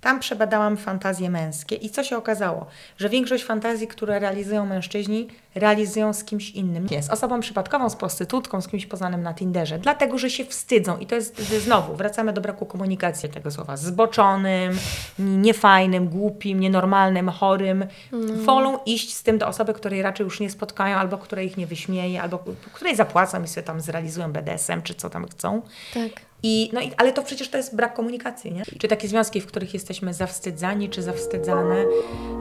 [0.00, 2.66] Tam przebadałam fantazje męskie i co się okazało?
[2.98, 6.86] Że większość fantazji, które realizują mężczyźni, realizują z kimś innym.
[6.90, 10.98] Nie, z osobą przypadkową, z prostytutką, z kimś poznanym na Tinderze, dlatego, że się wstydzą.
[10.98, 13.76] I to jest znowu, wracamy do braku komunikacji tego słowa.
[13.76, 14.78] Zboczonym,
[15.18, 17.86] niefajnym, głupim, nienormalnym, chorym.
[18.12, 18.44] Mm.
[18.44, 21.66] Wolą iść z tym do osoby, której raczej już nie spotkają, albo której ich nie
[21.66, 25.62] wyśmieje, albo której zapłacą i sobie tam zrealizują BDSM, czy co tam chcą.
[25.94, 26.29] Tak.
[26.42, 28.62] I, no i, ale to przecież to jest brak komunikacji, nie?
[28.78, 31.84] Czy takie związki, w których jesteśmy zawstydzani, czy zawstydzane,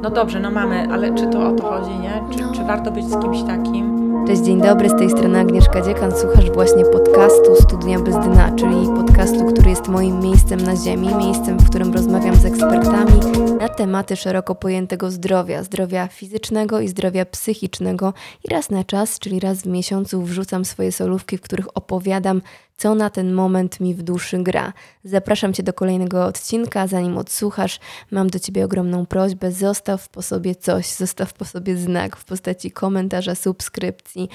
[0.01, 2.23] no dobrze, no mamy, ale czy to o to chodzi, nie?
[2.31, 2.53] Czy, no.
[2.53, 3.99] czy warto być z kimś takim?
[4.27, 6.11] Cześć, dzień dobry, z tej strony Agnieszka Dziekan.
[6.11, 11.57] Słuchasz właśnie podcastu Studnia Bez Dna, czyli podcastu, który jest moim miejscem na ziemi, miejscem,
[11.59, 13.19] w którym rozmawiam z ekspertami
[13.59, 18.13] na tematy szeroko pojętego zdrowia, zdrowia fizycznego i zdrowia psychicznego.
[18.43, 22.41] I raz na czas, czyli raz w miesiącu wrzucam swoje solówki, w których opowiadam
[22.79, 24.73] co na ten moment mi w duszy gra.
[25.03, 26.87] Zapraszam Cię do kolejnego odcinka.
[26.87, 27.79] Zanim odsłuchasz,
[28.11, 29.51] mam do Ciebie ogromną prośbę.
[29.51, 34.29] Zostaw po sobie coś, zostaw po sobie znak w postaci komentarza, subskrypcji,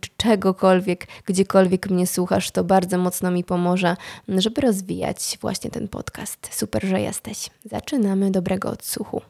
[0.00, 2.50] czy czegokolwiek, gdziekolwiek mnie słuchasz.
[2.50, 3.96] To bardzo mocno mi pomoże,
[4.28, 6.48] żeby rozwijać właśnie ten podcast.
[6.50, 7.50] Super, że jesteś.
[7.64, 8.30] Zaczynamy.
[8.30, 9.22] Dobrego odsłuchu.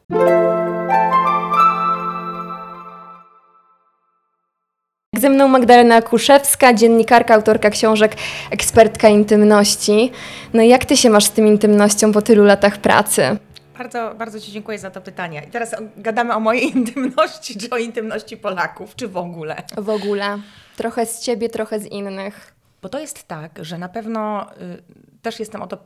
[5.19, 8.15] Ze mną Magdalena Kuszewska, dziennikarka, autorka książek,
[8.51, 10.11] ekspertka intymności.
[10.53, 13.37] No jak ty się masz z tym intymnością po tylu latach pracy?
[13.77, 15.43] Bardzo, bardzo Ci dziękuję za to pytanie.
[15.47, 19.55] I teraz gadamy o mojej intymności, czy o intymności Polaków, czy w ogóle?
[19.77, 20.37] W ogóle.
[20.77, 22.55] Trochę z Ciebie, trochę z innych.
[22.81, 25.77] Bo to jest tak, że na pewno y, też jestem o to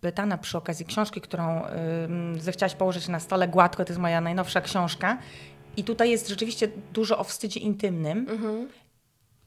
[0.00, 1.62] pytana przy okazji książki, którą
[2.36, 3.84] y, zechciałaś położyć na stole gładko.
[3.84, 5.18] To jest moja najnowsza książka.
[5.78, 8.26] I tutaj jest rzeczywiście dużo o wstydzie intymnym.
[8.30, 8.68] Mhm.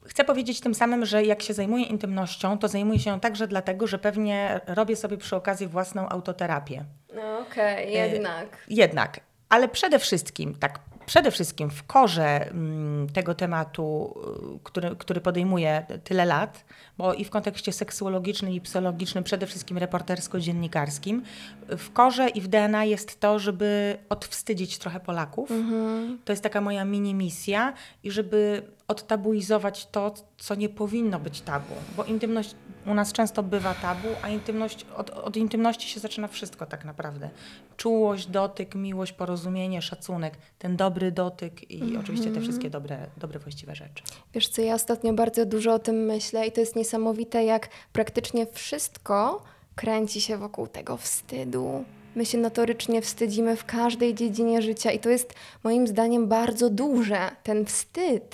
[0.04, 3.86] Chcę powiedzieć tym samym, że jak się zajmuję intymnością, to zajmuję się ją także dlatego,
[3.86, 6.84] że pewnie robię sobie przy okazji własną autoterapię.
[7.14, 8.48] No okej, okay, jednak.
[8.68, 9.20] Jednak.
[9.48, 14.14] Ale przede wszystkim, tak przede wszystkim w korze mm, tego tematu,
[14.56, 16.64] y, który, który podejmuję tyle lat,
[16.98, 21.22] bo i w kontekście seksuologicznym i psychologicznym, przede wszystkim reportersko-dziennikarskim,
[21.68, 25.50] w korze i w DNA jest to, żeby odwstydzić trochę Polaków.
[25.50, 26.18] Mhm.
[26.24, 27.72] To jest taka moja mini misja
[28.04, 32.54] i żeby odtabuizować to, co nie powinno być tabu, bo intymność
[32.86, 37.30] u nas często bywa tabu, a intymność, od, od intymności się zaczyna wszystko tak naprawdę.
[37.76, 42.00] Czułość, dotyk, miłość, porozumienie, szacunek, ten dobry dotyk i mm -hmm.
[42.00, 44.02] oczywiście te wszystkie dobre, dobre, właściwe rzeczy.
[44.34, 48.46] Wiesz co, ja ostatnio bardzo dużo o tym myślę i to jest niesamowite, jak praktycznie
[48.46, 49.42] wszystko
[49.74, 51.84] kręci się wokół tego wstydu.
[52.14, 57.30] My się notorycznie wstydzimy w każdej dziedzinie życia i to jest moim zdaniem bardzo duże.
[57.42, 58.30] Ten wstyd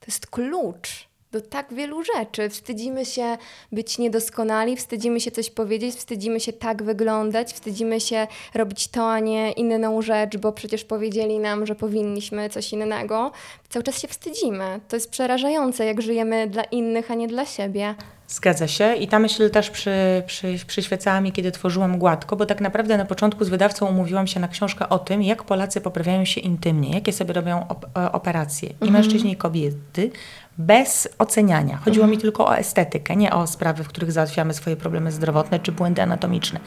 [0.00, 2.48] to jest klucz do tak wielu rzeczy.
[2.48, 3.38] Wstydzimy się
[3.72, 9.18] być niedoskonali, wstydzimy się coś powiedzieć, wstydzimy się tak wyglądać, wstydzimy się robić to, a
[9.20, 13.32] nie inną rzecz, bo przecież powiedzieli nam, że powinniśmy coś innego.
[13.68, 14.80] Cały czas się wstydzimy.
[14.88, 17.94] To jest przerażające, jak żyjemy dla innych, a nie dla siebie.
[18.28, 22.60] Zgadza się i ta myśl też przy, przy, przyświecała mi, kiedy tworzyłam Gładko, bo tak
[22.60, 26.40] naprawdę na początku z wydawcą umówiłam się na książkę o tym, jak Polacy poprawiają się
[26.40, 28.92] intymnie, jakie sobie robią op e, operacje, i mhm.
[28.92, 30.10] mężczyźni, i kobiety,
[30.58, 31.76] bez oceniania.
[31.76, 32.10] Chodziło mhm.
[32.10, 36.02] mi tylko o estetykę, nie o sprawy, w których załatwiamy swoje problemy zdrowotne czy błędy
[36.02, 36.60] anatomiczne.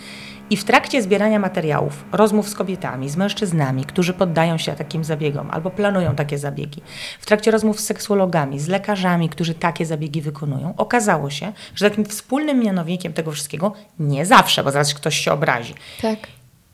[0.52, 5.52] I w trakcie zbierania materiałów, rozmów z kobietami, z mężczyznami, którzy poddają się takim zabiegom
[5.52, 6.82] albo planują takie zabiegi,
[7.20, 12.06] w trakcie rozmów z seksuologami, z lekarzami, którzy takie zabiegi wykonują, okazało się, że takim
[12.06, 16.20] wspólnym mianownikiem tego wszystkiego, nie zawsze, bo zaraz ktoś się obrazi, tak.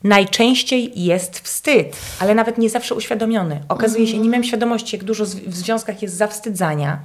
[0.04, 3.60] Najczęściej jest wstyd, ale nawet nie zawsze uświadomiony.
[3.68, 7.00] Okazuje się, nie miałem świadomości, jak dużo w związkach jest zawstydzania,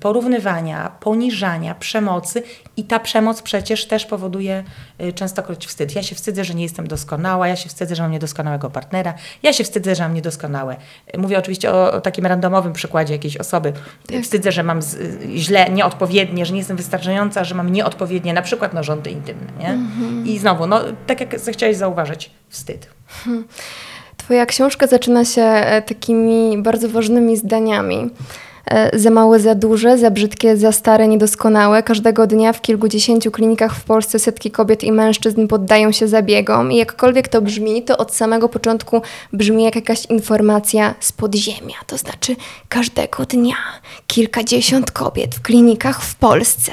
[0.00, 2.42] porównywania, poniżania, przemocy
[2.76, 4.64] i ta przemoc przecież też powoduje
[5.00, 5.94] y, częstokroć wstyd.
[5.94, 9.52] Ja się wstydzę, że nie jestem doskonała, ja się wstydzę, że mam niedoskonałego partnera, ja
[9.52, 10.76] się wstydzę, że mam niedoskonałe.
[11.18, 13.72] Mówię oczywiście o, o takim randomowym przykładzie jakiejś osoby.
[14.06, 14.22] Tak.
[14.22, 18.42] Wstydzę, że mam z, y, źle, nieodpowiednie, że nie jestem wystarczająca, że mam nieodpowiednie na
[18.42, 19.52] przykład narządy intymne.
[19.58, 19.68] Nie?
[19.68, 20.26] Mhm.
[20.26, 22.88] I znowu, no, tak jak chciałeś zauważyć, wstyd.
[23.08, 23.44] Hmm.
[24.16, 28.10] Twoja książka zaczyna się e, takimi bardzo ważnymi zdaniami.
[28.70, 31.82] E, za małe, za duże, za brzydkie, za stare, niedoskonałe.
[31.82, 36.76] Każdego dnia w kilkudziesięciu klinikach w Polsce setki kobiet i mężczyzn poddają się zabiegom i
[36.76, 39.02] jakkolwiek to brzmi, to od samego początku
[39.32, 41.74] brzmi jak jakaś informacja z podziemia.
[41.86, 42.36] To znaczy
[42.68, 43.56] każdego dnia
[44.06, 46.72] kilkadziesiąt kobiet w klinikach w Polsce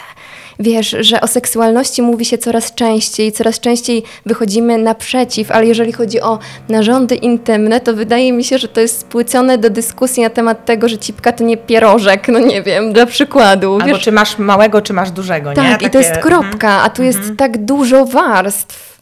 [0.60, 6.22] wiesz, że o seksualności mówi się coraz częściej, coraz częściej wychodzimy naprzeciw, ale jeżeli chodzi
[6.22, 6.40] o
[6.70, 10.90] narządy intymne, to wydaje mi się, że to jest spłycone do dyskusji na temat tego,
[10.90, 13.74] że cipka to nie pierożek, no nie wiem, dla przykładu.
[13.74, 14.04] Albo wiesz?
[14.04, 15.72] czy masz małego, czy masz dużego, tak, nie?
[15.72, 17.38] Tak, i to jest kropka, a tu jest mhm.
[17.38, 18.94] tak dużo warstw.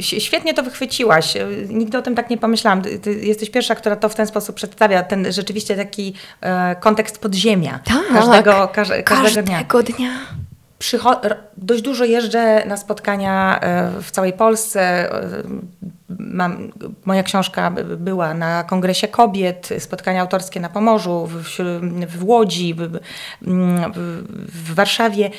[0.00, 1.34] Świetnie to wychwyciłaś.
[1.68, 2.82] Nigdy o tym tak nie pomyślałam.
[2.82, 7.80] Ty jesteś pierwsza, która to w ten sposób przedstawia, ten rzeczywiście taki e, kontekst podziemia.
[7.84, 8.02] Tak.
[8.12, 9.64] Każdego, każ, każdego dnia.
[9.64, 10.10] Każdego dnia.
[10.10, 10.39] Przycho-
[11.56, 14.80] dość dużo jeżdżę na spotkania e, w całej Polsce.
[15.12, 15.42] E,
[16.18, 16.72] mam,
[17.04, 21.58] moja książka była na Kongresie Kobiet, spotkania autorskie na Pomorzu, w,
[22.08, 22.98] w Łodzi, w, w,
[24.52, 25.30] w Warszawie.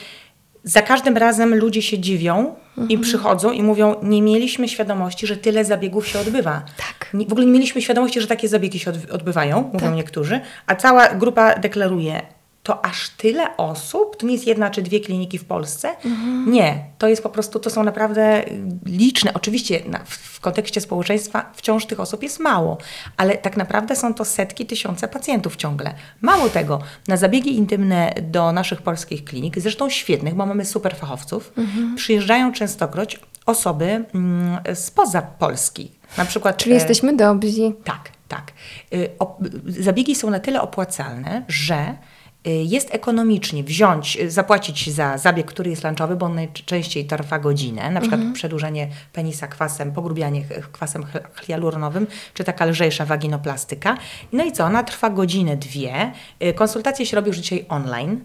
[0.64, 2.90] Za każdym razem ludzie się dziwią mhm.
[2.90, 6.62] i przychodzą i mówią, nie mieliśmy świadomości, że tyle zabiegów się odbywa.
[6.78, 7.12] Tak.
[7.28, 9.96] w ogóle nie mieliśmy świadomości, że takie zabiegi się odbywają, mówią tak.
[9.96, 12.22] niektórzy, a cała grupa deklaruje,
[12.64, 15.90] to aż tyle osób, to nie jest jedna czy dwie kliniki w Polsce.
[16.06, 16.52] Mhm.
[16.52, 18.44] Nie, to jest po prostu, to są naprawdę
[18.86, 19.34] liczne.
[19.34, 22.78] Oczywiście na, w, kontekście społeczeństwa wciąż tych osób jest mało,
[23.18, 25.94] ale tak naprawdę są to setki, tysiące pacjentów ciągle.
[26.22, 31.54] Mało tego, na zabiegi intymne do naszych polskich klinik, zresztą świetnych, bo mamy super fachowców,
[31.58, 31.96] mhm.
[31.96, 35.92] przyjeżdżają częstokroć osoby mm, spoza Polski.
[36.18, 37.72] Na przykład, Czyli e, jesteśmy dobrzy.
[37.84, 38.52] Tak, tak.
[38.94, 39.38] E, o,
[39.68, 42.11] zabiegi są na tyle opłacalne, że Y,
[42.46, 47.92] jest ekonomicznie wziąć, y, zapłacić za zabieg, który jest lunchowy, bo on najczęściej trwa godzinę,
[47.92, 48.34] na przykład mhm.
[48.34, 51.06] przedłużenie penisa kwasem, pogrubianie kwasem
[51.44, 53.98] hialuronowym, czy taka lżejsza waginoplastyka.
[54.34, 56.12] No i co, ona trwa godzinę, dwie.
[56.44, 58.22] Y, konsultacje się robi już dzisiaj online.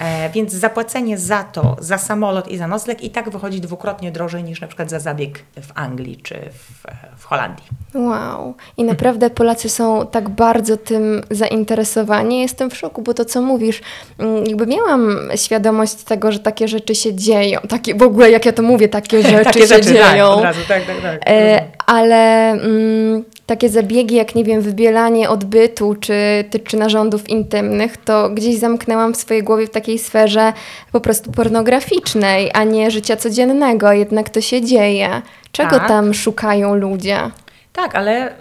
[0.00, 4.44] E, więc zapłacenie za to, za samolot i za nocleg i tak wychodzi dwukrotnie drożej
[4.44, 6.86] niż na przykład za zabieg w Anglii czy w,
[7.20, 7.64] w Holandii.
[7.94, 8.54] Wow.
[8.76, 12.40] I naprawdę Polacy są tak bardzo tym zainteresowani.
[12.40, 13.80] Jestem w szoku, bo to co mówisz,
[14.18, 17.60] mm, jakby miałam świadomość tego, że takie rzeczy się dzieją.
[17.68, 20.28] Takie, w ogóle jak ja to mówię, takie rzeczy takie się rzeczy, tak, dzieją.
[20.28, 21.20] Tak, od razu, tak, tak, tak.
[21.26, 28.30] E, ale mm, takie zabiegi jak, nie wiem, wybielanie odbytu czy, czy narządów intymnych, to
[28.30, 30.52] gdzieś zamknęłam w swojej głowie w takiej sferze
[30.92, 33.92] po prostu pornograficznej, a nie życia codziennego.
[33.92, 35.22] Jednak to się dzieje.
[35.52, 35.88] Czego tak.
[35.88, 37.18] tam szukają ludzie?
[37.72, 38.34] Tak, ale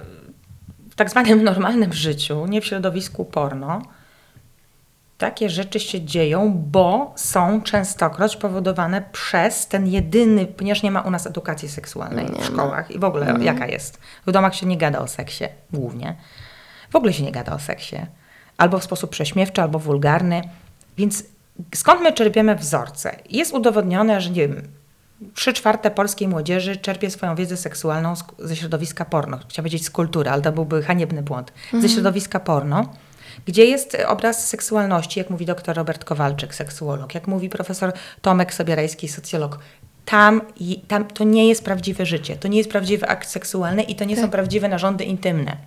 [0.90, 3.82] w tak zwanym normalnym życiu, nie w środowisku porno,
[5.20, 11.12] takie rzeczy się dzieją, bo są częstokroć powodowane przez ten jedyny, ponieważ nie ma u
[11.12, 13.44] nas edukacji seksualnej nie w szkołach i w ogóle mhm.
[13.44, 14.00] jaka jest.
[14.28, 15.44] W domach się nie gada o seksie
[15.74, 16.16] głównie.
[16.90, 17.96] W ogóle się nie gada o seksie.
[18.58, 20.42] Albo w sposób prześmiewczy, albo wulgarny.
[20.98, 21.24] Więc
[21.76, 23.16] skąd my czerpiemy wzorce?
[23.30, 24.62] Jest udowodnione, że nie wiem,
[25.34, 29.38] trzy czwarte polskiej młodzieży czerpie swoją wiedzę seksualną ze środowiska porno.
[29.38, 31.54] Chciałam powiedzieć z kultury, ale to byłby haniebny błąd.
[31.66, 31.82] Mhm.
[31.82, 32.86] Ze środowiska porno
[33.46, 39.08] gdzie jest obraz seksualności, jak mówi dr Robert Kowalczyk, seksuolog, jak mówi profesor Tomek Sobierajski,
[39.08, 39.60] socjolog.
[40.06, 40.42] Tam,
[40.88, 44.16] tam to nie jest prawdziwe życie, to nie jest prawdziwy akt seksualny i to nie
[44.16, 44.26] tak.
[44.26, 45.58] są prawdziwe narządy intymne.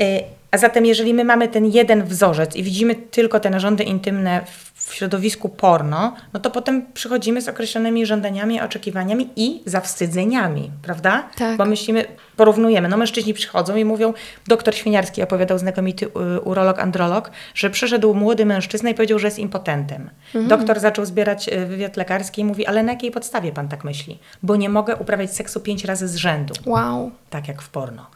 [0.00, 4.44] Y, a zatem, jeżeli my mamy ten jeden wzorzec i widzimy tylko te narządy intymne
[4.74, 11.28] w środowisku porno, no to potem przychodzimy z określonymi żądaniami, oczekiwaniami i zawstydzeniami, prawda?
[11.36, 11.56] Tak.
[11.56, 12.04] Bo myślimy,
[12.36, 12.88] porównujemy.
[12.88, 14.14] No mężczyźni przychodzą i mówią,
[14.46, 19.38] doktor Świniarski opowiadał, znamienity y, urolog, androlog, że przyszedł młody mężczyzna i powiedział, że jest
[19.38, 20.10] impotentem.
[20.26, 20.48] Mhm.
[20.48, 24.18] Doktor zaczął zbierać y, wywiad lekarski i mówi, ale na jakiej podstawie pan tak myśli?
[24.42, 26.54] Bo nie mogę uprawiać seksu pięć razy z rzędu.
[26.66, 27.10] Wow.
[27.30, 28.06] Tak jak w porno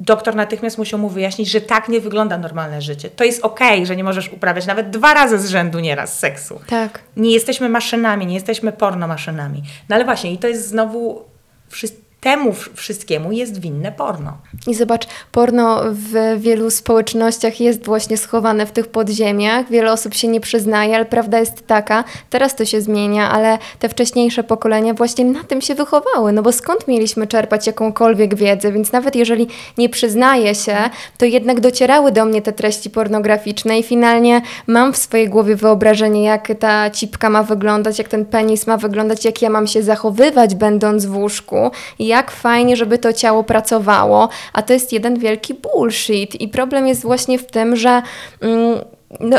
[0.00, 3.10] doktor natychmiast musiał mu wyjaśnić, że tak nie wygląda normalne życie.
[3.10, 6.60] To jest okej, okay, że nie możesz uprawiać nawet dwa razy z rzędu nieraz seksu.
[6.66, 7.00] Tak.
[7.16, 9.62] Nie jesteśmy maszynami, nie jesteśmy pornomaszynami.
[9.88, 11.24] No ale właśnie, i to jest znowu
[11.68, 14.32] wszystko temu wszystkiemu jest winne porno.
[14.66, 19.70] I zobacz, porno w wielu społecznościach jest właśnie schowane w tych podziemiach.
[19.70, 23.88] Wiele osób się nie przyznaje, ale prawda jest taka, teraz to się zmienia, ale te
[23.88, 26.32] wcześniejsze pokolenia właśnie na tym się wychowały.
[26.32, 28.72] No bo skąd mieliśmy czerpać jakąkolwiek wiedzę?
[28.72, 29.46] Więc nawet jeżeli
[29.78, 30.76] nie przyznaję się,
[31.18, 36.24] to jednak docierały do mnie te treści pornograficzne i finalnie mam w swojej głowie wyobrażenie,
[36.24, 40.54] jak ta cipka ma wyglądać, jak ten penis ma wyglądać, jak ja mam się zachowywać,
[40.54, 41.70] będąc w łóżku.
[41.98, 46.40] I jak fajnie, żeby to ciało pracowało, a to jest jeden wielki bullshit.
[46.40, 48.02] I problem jest właśnie w tym, że
[48.40, 48.78] mm,
[49.20, 49.36] no,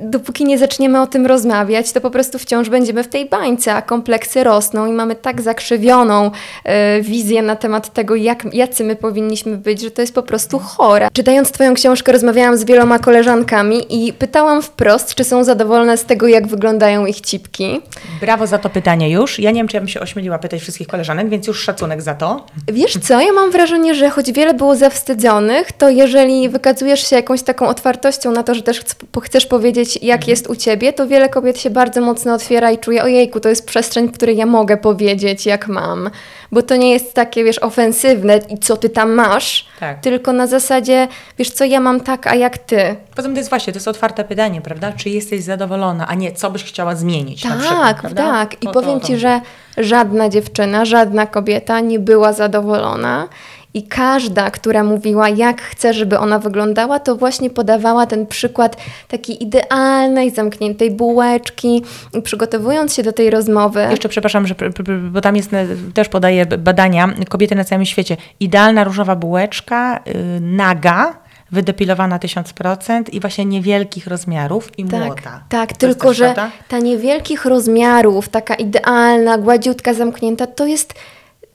[0.00, 3.82] dopóki nie zaczniemy o tym rozmawiać, to po prostu wciąż będziemy w tej bańce, a
[3.82, 6.30] kompleksy rosną i mamy tak zakrzywioną
[6.98, 10.58] y, wizję na temat tego, jak, jacy my powinniśmy być, że to jest po prostu
[10.58, 11.08] chore.
[11.12, 16.28] Czytając Twoją książkę, rozmawiałam z wieloma koleżankami i pytałam wprost, czy są zadowolone z tego,
[16.28, 17.80] jak wyglądają ich cipki.
[18.20, 19.38] Brawo za to pytanie już.
[19.38, 22.14] Ja nie wiem, czy ja bym się ośmieliła pytać wszystkich koleżanek, więc już szacunek za
[22.14, 22.46] to.
[22.72, 27.42] Wiesz co, ja mam wrażenie, że choć wiele było zawstydzonych, to jeżeli wykazujesz się jakąś
[27.42, 28.80] taką otwartością na to, że też
[29.24, 32.78] chcesz powiedzieć, powiedzieć, jak jest u ciebie, to wiele kobiet się bardzo mocno otwiera i
[32.78, 36.10] czuje, ojejku, to jest przestrzeń, w której ja mogę powiedzieć, jak mam.
[36.52, 40.00] Bo to nie jest takie, wiesz, ofensywne i co ty tam masz, Tak.
[40.00, 42.96] tylko na zasadzie, wiesz co, ja mam tak, a jak ty.
[43.16, 44.92] Poza tym to jest właśnie, to jest otwarte pytanie, prawda?
[44.92, 48.54] Czy jesteś zadowolona, a nie co byś chciała zmienić na przykład, Tak, tak.
[48.54, 49.40] I To- to- powiem to- Ci, że
[49.76, 53.28] żadna dziewczyna, żadna kobieta nie była zadowolona.
[53.78, 58.76] I każda, która mówiła, jak chce, żeby ona wyglądała, to właśnie podawała ten przykład
[59.08, 61.82] takiej idealnej, zamkniętej bułeczki.
[62.14, 64.54] I przygotowując się do tej rozmowy, Jeszcze przepraszam, że,
[65.10, 65.50] bo tam jest,
[65.94, 68.16] też podaję b- badania, kobiety na całym świecie.
[68.40, 71.14] Idealna różowa bułeczka, y, naga,
[71.52, 75.14] wydepilowana 1000% i właśnie niewielkich rozmiarów i młota.
[75.22, 76.50] Tak, tak To tylko że prawda?
[76.68, 80.94] ta niewielkich rozmiarów, taka idealna, gładziutka, zamknięta, to jest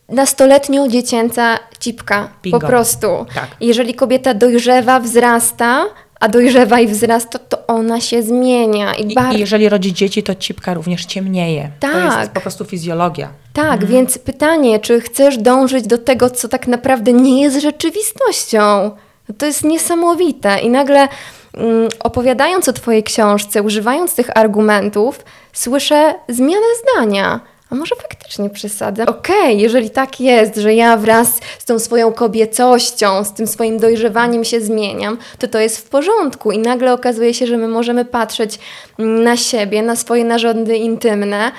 [0.09, 2.29] nastoletnio dziecięca cipka.
[2.43, 2.59] Bingo.
[2.59, 3.07] Po prostu.
[3.35, 3.47] Tak.
[3.61, 5.85] Jeżeli kobieta dojrzewa, wzrasta,
[6.19, 8.93] a dojrzewa i wzrasta, to ona się zmienia.
[8.93, 11.71] I, I, bar- I jeżeli rodzi dzieci, to cipka również ciemnieje.
[11.79, 12.19] To Tak.
[12.19, 13.29] jest po prostu fizjologia.
[13.53, 18.91] Tak, więc pytanie, czy chcesz dążyć do tego, co tak naprawdę nie jest rzeczywistością?
[19.37, 20.59] To jest niesamowite.
[20.59, 21.07] I nagle
[21.53, 27.39] mm, opowiadając o Twojej książce, używając tych argumentów, słyszę zmianę zdania.
[27.69, 29.05] A może faktycznie przesadzę?
[29.05, 34.43] Okej, jeżeli tak jest, że ja wraz z tą swoją kobiecością, z tym swoim dojrzewaniem
[34.43, 36.51] się zmieniam, to to jest w porządku.
[36.51, 38.59] I nagle okazuje się, że my możemy patrzeć
[38.97, 41.51] na siebie, na swoje narządy intymne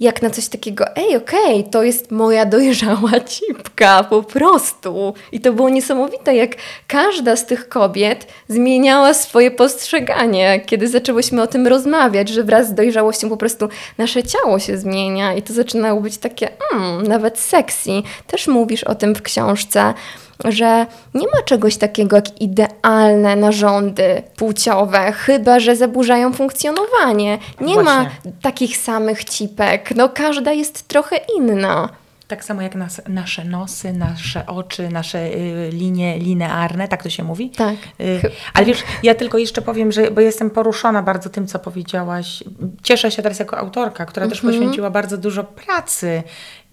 [0.00, 5.14] jak na coś takiego, ej, okej, to jest moja dojrzała cipka, po prostu.
[5.32, 6.50] I to było niesamowite, jak
[6.86, 12.74] każda z tych kobiet zmieniała swoje postrzeganie, kiedy zaczęłyśmy o tym rozmawiać, że wraz z
[12.74, 17.90] dojrzałością po prostu nasze ciało się zmienia i to zaczynało być takie, mm, nawet sexy.
[18.26, 19.94] Też mówisz o tym w książce
[20.44, 27.38] że nie ma czegoś takiego jak idealne narządy płciowe, chyba że zaburzają funkcjonowanie.
[27.60, 28.32] Nie ma Właśnie.
[28.42, 29.90] takich samych cipek.
[29.96, 31.88] No każda jest trochę inna.
[32.28, 37.22] Tak samo jak nas, nasze nosy, nasze oczy, nasze y, linie linearne, tak to się
[37.24, 37.50] mówi?
[37.50, 37.74] Tak.
[38.00, 38.20] Y,
[38.54, 42.44] ale wiesz, ja tylko jeszcze powiem, że bo jestem poruszona bardzo tym, co powiedziałaś.
[42.82, 44.54] Cieszę się teraz jako autorka, która też Mhm.
[44.54, 46.22] poświęciła bardzo dużo pracy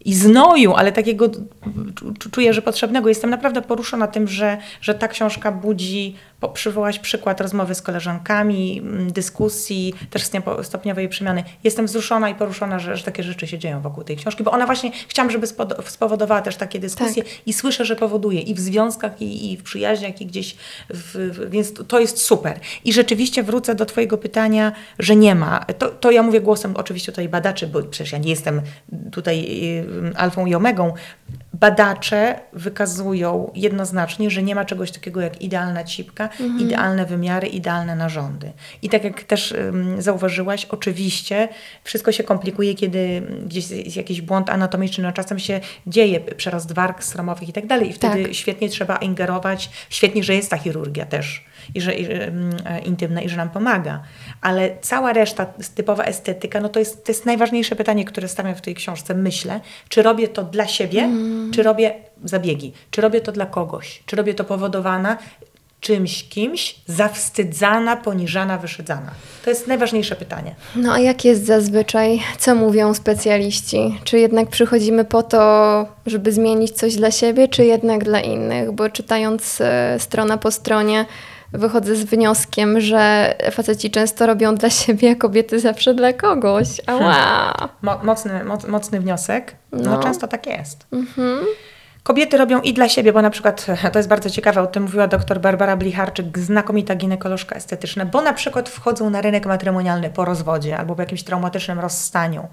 [0.07, 3.09] i znoju, ale takiego czu- czuję, że potrzebnego.
[3.09, 6.15] Jestem naprawdę poruszona tym, że, że ta książka budzi,
[6.53, 11.43] przywołaś przykład rozmowy z koleżankami, mm, dyskusji, też stopnio- stopniowej przemiany.
[11.63, 14.65] Jestem wzruszona i poruszona, że, że takie rzeczy się dzieją wokół tej książki, bo ona
[14.65, 15.47] właśnie, chciałam, żeby
[15.85, 20.21] spowodowała też takie dyskusje i słyszę, że powoduje i w związkach, i, i w przyjaźniach,
[20.21, 20.55] i gdzieś,
[20.89, 22.59] w, więc to- to jest super.
[22.85, 25.59] I rzeczywiście wrócę do Twojego pytania, że nie ma.
[25.77, 28.61] To, to ja mówię głosem oczywiście tutaj badaczy, bo przecież ja nie jestem
[29.11, 29.45] tutaj
[30.13, 30.93] y, alfą i omegą.
[31.53, 36.29] Badacze wykazują jednoznacznie, że nie ma czegoś takiego jak idealna cipka,
[36.59, 38.51] idealne wymiary, idealne narządy.
[38.81, 41.49] I tak jak też ym, zauważyłaś, oczywiście
[41.83, 47.03] wszystko się komplikuje, kiedy gdzieś jest jakiś błąd anatomiczny, no czasem się dzieje przerost warg
[47.03, 47.89] sromowych i tak dalej.
[47.89, 48.33] I wtedy Tak.
[48.33, 52.31] świetnie trzeba ingerować, świetnie, że jest ta chirurgia też i że i, e,
[52.85, 54.03] intymna i że nam pomaga.
[54.41, 58.61] Ale cała reszta, typowa estetyka, no to jest, to jest najważniejsze pytanie, które stawiam w
[58.61, 59.13] tej książce.
[59.13, 61.09] Myślę, czy robię to dla siebie,
[61.53, 61.93] czy robię
[62.23, 65.17] zabiegi, czy robię to dla kogoś, czy robię to powodowana
[65.79, 69.11] czymś, kimś, zawstydzana, poniżana, wyszydzana.
[69.43, 70.55] To jest najważniejsze pytanie.
[70.75, 72.21] No a jak jest zazwyczaj?
[72.37, 73.99] Co mówią specjaliści?
[74.03, 78.71] Czy jednak przychodzimy po to, żeby zmienić coś dla siebie, czy jednak dla innych?
[78.71, 81.05] Bo czytając e, strona po stronie,
[81.53, 86.67] wychodzę z wnioskiem, że faceci często robią dla siebie, a kobiety zawsze dla kogoś.
[86.87, 87.53] Ała!
[87.81, 89.55] Mo- mocny, moc, mocny wniosek.
[89.71, 89.91] No.
[89.91, 90.03] No.
[90.03, 90.87] często tak jest.
[92.03, 95.07] Kobiety robią i dla siebie, bo na przykład, to jest bardzo ciekawe, o tym mówiła
[95.07, 100.77] dr Barbara Blicharczyk, znakomita ginekolożka estetyczna, bo na przykład wchodzą na rynek matrymonialny po rozwodzie
[100.77, 102.47] albo po jakimś traumatycznym rozstaniu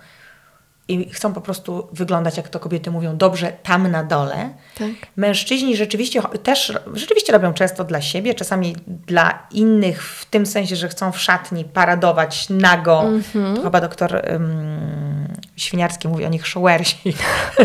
[0.88, 4.50] i chcą po prostu wyglądać, jak to kobiety mówią, dobrze tam na dole.
[4.79, 4.88] Tak.
[5.17, 10.88] Mężczyźni rzeczywiście też rzeczywiście robią często dla siebie, czasami dla innych, w tym sensie, że
[10.88, 13.03] chcą w szatni paradować nago.
[13.03, 13.57] Mhm.
[13.57, 17.14] To chyba doktor ym, Świniarski mówi o nich showersi.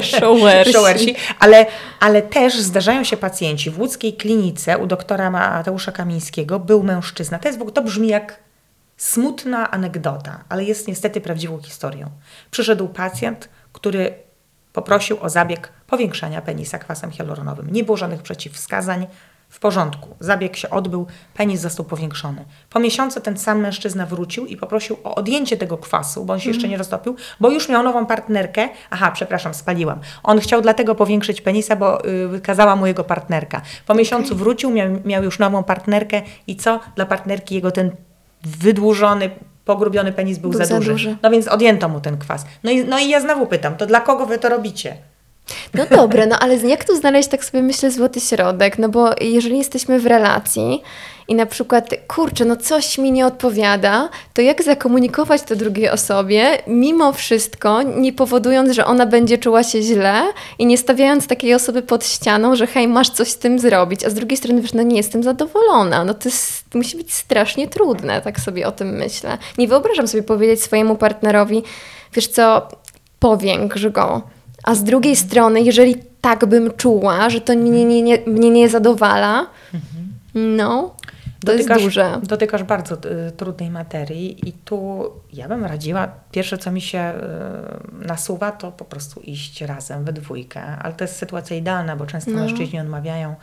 [0.73, 1.15] Showersi.
[1.39, 1.65] Ale,
[1.99, 3.69] ale też zdarzają się pacjenci.
[3.69, 7.39] W łódzkiej klinice u doktora Mateusza Kamińskiego był mężczyzna.
[7.39, 8.48] To, jest, to brzmi jak
[8.99, 12.09] smutna anegdota, ale jest niestety prawdziwą historią.
[12.51, 14.13] Przyszedł pacjent, który
[14.73, 17.69] poprosił o zabieg powiększania penisa kwasem hialuronowym.
[17.71, 19.07] Nie było żadnych przeciwwskazań.
[19.49, 20.15] W porządku.
[20.19, 22.45] Zabieg się odbył, penis został powiększony.
[22.69, 26.49] Po miesiącu ten sam mężczyzna wrócił i poprosił o odjęcie tego kwasu, bo on się
[26.49, 28.69] jeszcze nie roztopił, bo już miał nową partnerkę.
[28.89, 29.99] Aha, przepraszam, spaliłam.
[30.23, 33.61] On chciał dlatego powiększyć penisa, bo y, wykazała mu jego partnerka.
[33.87, 36.79] Po miesiącu wrócił, miał, miał już nową partnerkę i co?
[36.95, 37.91] Dla partnerki jego ten
[38.43, 39.29] wydłużony,
[39.65, 40.91] pogrubiony penis był, Był za, za duży.
[40.91, 41.17] duży.
[41.23, 42.45] No więc odjęto mu ten kwas.
[42.63, 44.97] No i, no i ja znowu pytam, to dla kogo wy to robicie?
[45.73, 48.77] No dobra, no ale jak tu znaleźć, tak sobie myślę, złoty środek?
[48.77, 50.83] No bo jeżeli jesteśmy w relacji
[51.29, 56.57] i na przykład, kurczę, no coś mi nie odpowiada, to jak zakomunikować to drugiej osobie,
[56.67, 60.23] mimo wszystko, nie powodując, że ona będzie czuła się źle
[60.59, 64.09] i nie stawiając takiej osoby pod ścianą, że hej, masz coś z tym zrobić, a
[64.09, 68.21] z drugiej strony, wiesz, no nie jestem zadowolona, no to jest, musi być strasznie trudne,
[68.21, 69.37] tak sobie o tym myślę.
[69.57, 71.63] Nie wyobrażam sobie powiedzieć swojemu partnerowi,
[72.13, 72.67] wiesz co,
[73.19, 74.21] powiększ go,
[74.63, 78.69] a z drugiej strony, jeżeli tak bym czuła, że to mnie nie, nie, mnie nie
[78.69, 79.47] zadowala,
[80.35, 80.95] no,
[81.45, 82.19] to jest duże.
[82.23, 87.13] Dotykasz bardzo y, trudnej materii i tu ja bym radziła, pierwsze co mi się
[88.03, 92.05] y, nasuwa, to po prostu iść razem we dwójkę, ale to jest sytuacja idealna, bo
[92.05, 92.37] często No.
[92.39, 93.35] mężczyźni odmawiają,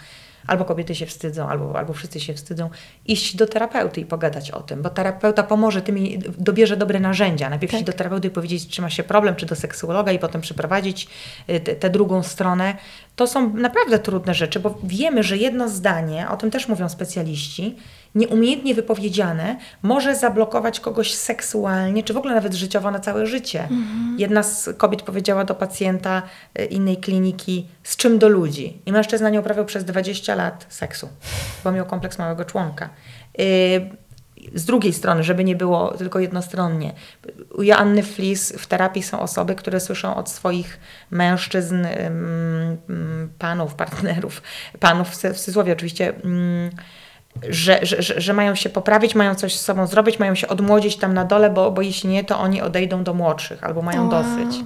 [0.47, 2.71] albo kobiety się wstydzą, albo, albo wszyscy się wstydzą,
[3.07, 7.51] iść do terapeuty i pogadać o tym, bo terapeuta pomoże, tymi, dobierze dobre narzędzia.
[7.51, 7.81] Najpierw Tak.
[7.81, 11.09] iść do terapeuty i powiedzieć, czy ma się problem, czy do seksuologa i potem przyprowadzić
[11.51, 12.77] y, tę drugą stronę.
[13.17, 17.77] To są naprawdę trudne rzeczy, bo wiemy, że jedno zdanie, o tym też mówią specjaliści,
[18.17, 23.69] nieumiejętnie wypowiedziane może zablokować kogoś seksualnie, czy w ogóle nawet życiowo na całe życie.
[24.19, 26.23] Jedna z kobiet powiedziała do pacjenta
[26.59, 28.81] y, innej kliniki, z czym do ludzi.
[28.87, 31.09] I mężczyzna nie uprawiał przez 20 lat seksu,
[31.65, 32.89] bo miał kompleks małego członka.
[33.41, 34.07] Y,
[34.55, 36.93] z drugiej strony, żeby nie było tylko jednostronnie.
[37.55, 40.81] U Joanny Flis w terapii są osoby, które słyszą od swoich
[41.11, 41.87] mężczyzn,
[43.39, 44.43] panów, partnerów,
[44.81, 46.13] panów w, cudzysłowie oczywiście,
[47.49, 51.15] że, że, że, mają się poprawić, mają coś z sobą zrobić, mają się odmłodzić tam
[51.15, 54.11] na dole, bo, bo jeśli nie, to oni odejdą do młodszych albo mają Wow.
[54.11, 54.65] dosyć.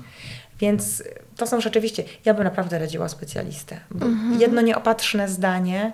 [0.60, 1.02] Więc
[1.36, 3.80] to są rzeczywiście, ja bym naprawdę radziła specjalistę.
[3.90, 4.06] Bo
[4.38, 5.92] jedno nieopatrzne zdanie,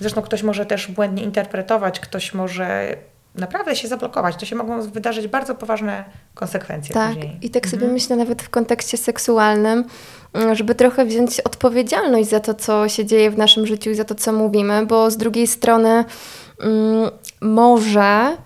[0.00, 2.96] zresztą ktoś może też błędnie interpretować, ktoś może
[3.34, 4.36] naprawdę się zablokować.
[4.36, 7.38] To się mogą wydarzyć bardzo poważne konsekwencje Tak, później.
[7.42, 9.84] i tak sobie myślę nawet w kontekście seksualnym,
[10.32, 14.04] mm, żeby trochę wziąć odpowiedzialność za to, co się dzieje w naszym życiu i za
[14.04, 16.04] to, co mówimy, bo z drugiej strony
[16.60, 17.10] mm,
[17.40, 18.36] może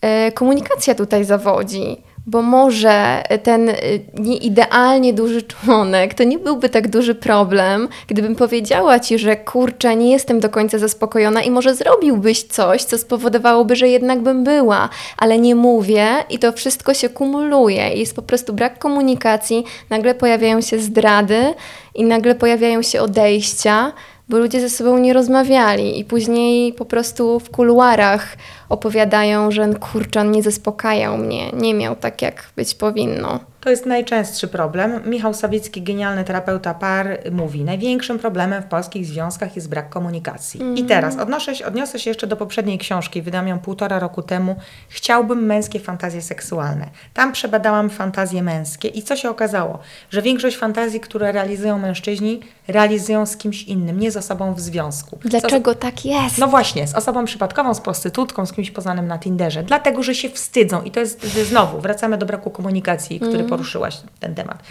[0.00, 2.05] e, komunikacja tutaj zawodzi.
[2.28, 3.74] Bo może ten y,
[4.18, 10.10] nieidealnie duży członek to nie byłby tak duży problem, gdybym powiedziała ci, że kurczę, nie
[10.10, 15.38] jestem do końca zaspokojona i może zrobiłbyś coś, co spowodowałoby, że jednak bym była, ale
[15.38, 17.94] nie mówię i to wszystko się kumuluje.
[17.94, 21.54] Jest po prostu brak komunikacji, nagle pojawiają się zdrady
[21.94, 23.92] i nagle pojawiają się odejścia,
[24.28, 28.36] bo ludzie ze sobą nie rozmawiali i później po prostu w kuluarach
[28.68, 33.40] opowiadają, że kurczę, on nie zaspokajał mnie, nie miał tak, jak być powinno.
[33.66, 35.00] To jest najczęstszy problem.
[35.06, 40.60] Michał Sawicki, genialny terapeuta par, mówi: Największym problemem w polskich związkach jest brak komunikacji.
[40.76, 44.56] I teraz odnoszę się, odniosę się jeszcze do poprzedniej książki, wydałam ją półtora roku temu.
[44.88, 46.86] Chciałbym męskie fantazje seksualne.
[47.14, 49.78] Tam przebadałam fantazje męskie i co się okazało?
[50.10, 55.18] Że większość fantazji, które realizują mężczyźni, realizują z kimś innym, nie z osobą w związku.
[55.24, 56.38] Dlaczego tak jest?
[56.38, 59.62] no właśnie, z osobą przypadkową, z prostytutką, z kimś poznanym na Tinderze.
[59.62, 60.82] Dlatego, że się wstydzą.
[60.82, 64.62] I to jest znowu, wracamy do braku komunikacji, który poruszyłaś ten temat.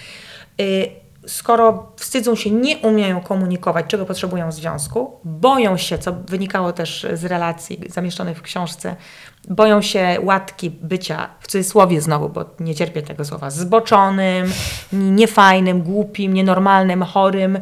[0.62, 6.74] Y, Skoro wstydzą się, nie umieją komunikować, czego potrzebują w związku, boją się, co wynikało
[6.74, 8.96] też z relacji zamieszczonych w książce,
[9.50, 14.52] boją się łatki bycia, w cudzysłowie znowu, bo nie cierpię tego słowa, zboczonym,
[14.94, 17.60] niefajnym, głupim, nienormalnym, chorym.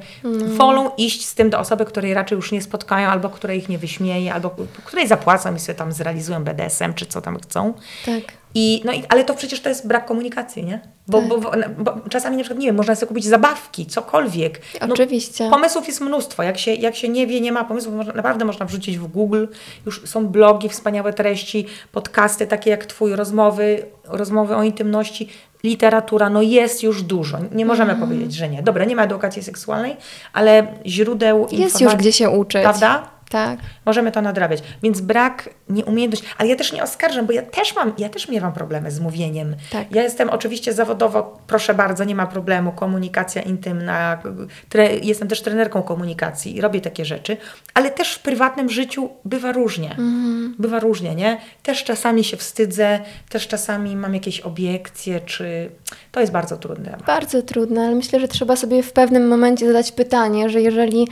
[0.58, 3.78] Wolą iść z tym do osoby, której raczej już nie spotkają, albo której ich nie
[3.78, 7.74] wyśmieje, albo której zapłacą i sobie tam zrealizują BDSM, czy co tam chcą.
[8.06, 8.44] Tak.
[8.56, 10.82] I, no i, ale to przecież to jest brak komunikacji, nie?
[11.08, 14.62] Bo, bo, bo, bo czasami na przykład, nie wiem, można sobie kupić zabawki, cokolwiek.
[14.88, 15.50] No, Oczywiście.
[15.50, 16.44] Pomysłów jest mnóstwo.
[16.44, 19.46] Jak się, jak się nie wie, nie ma pomysłów, można, naprawdę można wrzucić w Google.
[19.86, 25.30] Już są blogi, wspaniałe treści, podcasty takie jak Twój, rozmowy, rozmowy o intymności,
[25.64, 26.30] literatura.
[26.30, 27.38] No jest już dużo.
[27.52, 28.10] Nie możemy Mhm.
[28.10, 28.64] powiedzieć, że nie.
[28.64, 29.96] Dobra, nie ma edukacji seksualnej,
[30.34, 31.84] ale źródeł Jest informacji...
[31.86, 32.62] już gdzie się uczyć.
[32.64, 33.13] Prawda?
[33.34, 33.60] Tak.
[33.86, 34.64] Możemy to nadrabiać.
[34.84, 38.54] Więc brak nieumiejętności, ale ja też nie oskarżam, bo ja też mam, ja też miewam
[38.54, 39.56] problemy z mówieniem.
[39.72, 39.96] Tak.
[39.96, 44.22] Ja jestem oczywiście zawodowo, proszę bardzo, nie ma problemu, komunikacja intymna,
[44.70, 47.38] tre, jestem też trenerką komunikacji i robię takie rzeczy,
[47.74, 49.90] ale też w prywatnym życiu bywa różnie.
[49.90, 50.56] Mhm.
[50.60, 51.38] Bywa różnie, nie?
[51.64, 55.70] Też czasami się wstydzę, też czasami mam jakieś obiekcje, czy
[56.12, 56.98] to jest bardzo trudne.
[57.08, 61.08] Bardzo trudne, ale myślę, że trzeba sobie w pewnym momencie zadać pytanie, że jeżeli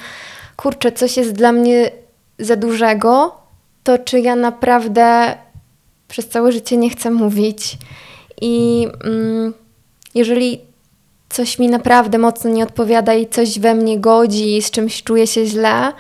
[0.56, 1.92] kurczę, coś jest dla mnie
[2.42, 3.38] za dużego,
[3.84, 5.36] to czy ja naprawdę
[6.08, 7.78] przez całe życie nie chcę mówić.
[8.42, 9.54] I mm,
[10.16, 10.62] jeżeli
[11.30, 15.46] coś mi naprawdę mocno nie odpowiada i coś we mnie godzi, z czymś czuję się
[15.46, 15.94] źle,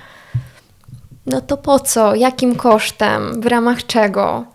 [1.25, 2.15] no to po co?
[2.15, 3.41] Jakim kosztem?
[3.41, 4.45] W ramach czego?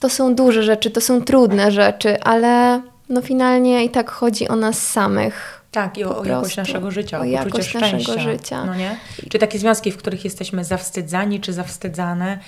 [0.00, 4.56] to są duże rzeczy, to są trudne rzeczy, ale no finalnie i tak chodzi o
[4.56, 5.57] nas samych.
[5.70, 7.96] Tak, i o, o jakość naszego życia, o, o jakość szczęścia.
[7.96, 8.64] naszego życia.
[8.64, 8.96] No nie?
[9.30, 12.38] Czy takie związki, w których jesteśmy zawstydzani, czy zawstydzane?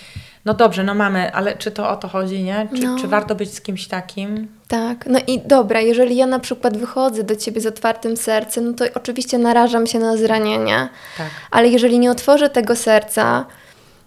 [0.44, 2.68] No dobrze, no mamy, ale czy to o to chodzi, nie?
[2.76, 2.98] Czy, No.
[3.00, 4.48] czy warto być z kimś takim?
[4.68, 8.72] Tak, no i dobra, jeżeli ja na przykład wychodzę do ciebie z otwartym sercem, no
[8.72, 11.26] to oczywiście narażam się na zranienie, Tak.
[11.50, 13.46] ale jeżeli nie otworzę tego serca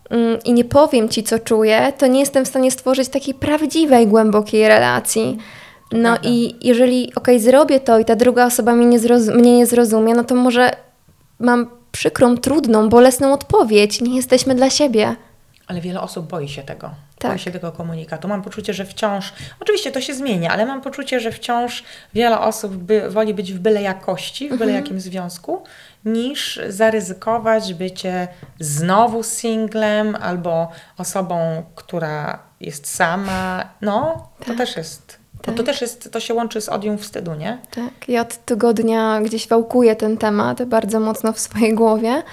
[0.10, 4.08] mm, i nie powiem ci, co czuję, to nie jestem w stanie stworzyć takiej prawdziwej,
[4.08, 5.38] głębokiej relacji.
[5.94, 6.30] No Prawda.
[6.30, 10.14] i jeżeli, okej, zrobię to i ta druga osoba mnie nie, zrozum- mnie nie zrozumie,
[10.16, 10.72] no to może
[11.40, 14.02] mam przykrą, trudną, bolesną odpowiedź.
[14.02, 15.16] Nie jesteśmy dla siebie.
[15.68, 16.90] Ale wiele osób boi się tego.
[17.20, 17.32] Tak.
[17.32, 18.28] Boi się tego komunikatu.
[18.28, 22.76] Mam poczucie, że wciąż, oczywiście to się zmienia, ale mam poczucie, że wciąż wiele osób
[22.76, 24.84] by, woli być w byle jakości, w byle Mhm.
[24.84, 25.64] jakim związku,
[26.06, 28.28] niż zaryzykować bycie
[28.60, 33.66] znowu singlem albo osobą, która jest sama.
[33.82, 34.58] No, to Tak.
[34.58, 35.23] też jest.
[35.46, 35.66] Bo to Tak.
[35.66, 37.58] też jest, to się łączy z odium wstydu, nie?
[37.76, 42.24] Tak, ja od tygodnia gdzieś wałkuję ten temat bardzo mocno w swojej głowie.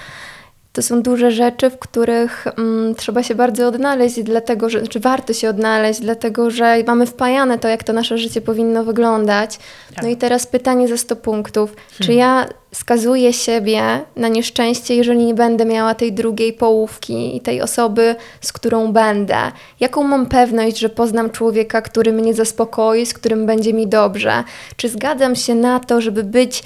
[0.72, 5.32] To są duże rzeczy, w których mm, trzeba się bardzo odnaleźć, dlatego że, czy warto
[5.32, 9.58] się odnaleźć, dlatego że mamy wpajane to, jak to nasze życie powinno wyglądać.
[9.94, 10.04] Tak.
[10.04, 11.76] No i teraz pytanie za 100 punktów.
[12.00, 13.82] Czy ja skazuję siebie
[14.16, 19.36] na nieszczęście, jeżeli nie będę miała tej drugiej połówki i tej osoby, z którą będę?
[19.80, 24.44] Jaką mam pewność, że poznam człowieka, który mnie zaspokoi, z którym będzie mi dobrze?
[24.76, 26.62] Czy zgadzam się na to, żeby być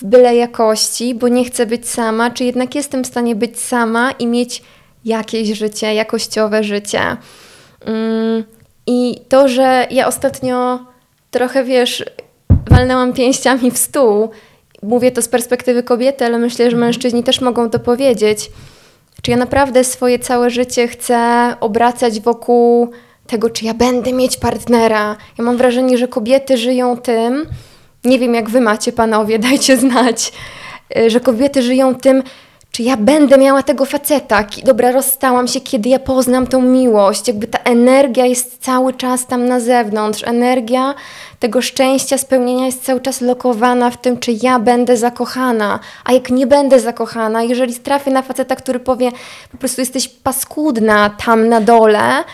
[0.00, 4.10] w byle jakości, bo nie chcę być sama, czy jednak jestem w stanie być sama
[4.10, 4.62] i mieć
[5.04, 7.16] jakieś życie, jakościowe życie?
[7.84, 8.44] Mm,
[8.86, 10.78] I to, że ja ostatnio
[11.30, 12.04] trochę, wiesz,
[12.70, 14.30] walnęłam pięściami w stół.
[14.82, 18.50] Mówię to z perspektywy kobiety, ale myślę, że mężczyźni też mogą to powiedzieć.
[19.22, 22.90] Czy ja naprawdę swoje całe życie chcę obracać wokół
[23.26, 25.16] tego, czy ja będę mieć partnera?
[25.38, 27.46] Ja mam wrażenie, że kobiety żyją tym,
[28.04, 30.32] nie wiem jak wy macie, panowie, dajcie znać,
[30.96, 32.22] y, że kobiety żyją tym,
[32.72, 34.44] czy ja będę miała tego faceta.
[34.64, 37.28] Dobra, rozstałam się, kiedy ja poznam tą miłość.
[37.28, 40.24] Jakby ta energia jest cały czas tam na zewnątrz.
[40.24, 40.94] Energia
[41.38, 45.78] tego szczęścia, spełnienia jest cały czas lokowana w tym, czy ja będę zakochana.
[46.04, 49.10] A jak nie będę zakochana, jeżeli trafię na faceta, który powie,
[49.52, 52.24] po prostu jesteś paskudna tam na dole,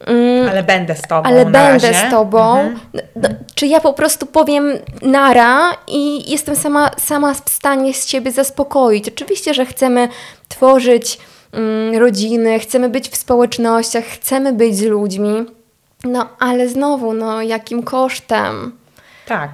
[0.00, 1.28] mm, Ale będę z tobą.
[1.28, 2.08] ale na będę razie.
[2.08, 2.58] z tobą.
[2.60, 2.78] Mhm.
[2.94, 8.08] No, no, czy ja po prostu powiem nara i jestem sama, sama w stanie z
[8.08, 9.08] siebie zaspokoić?
[9.08, 10.08] Oczywiście, że chcemy
[10.48, 11.18] tworzyć
[11.52, 15.44] mm, rodziny, chcemy być w społecznościach, chcemy być z ludźmi,
[16.04, 18.72] no ale znowu, no jakim kosztem?
[19.26, 19.50] Tak.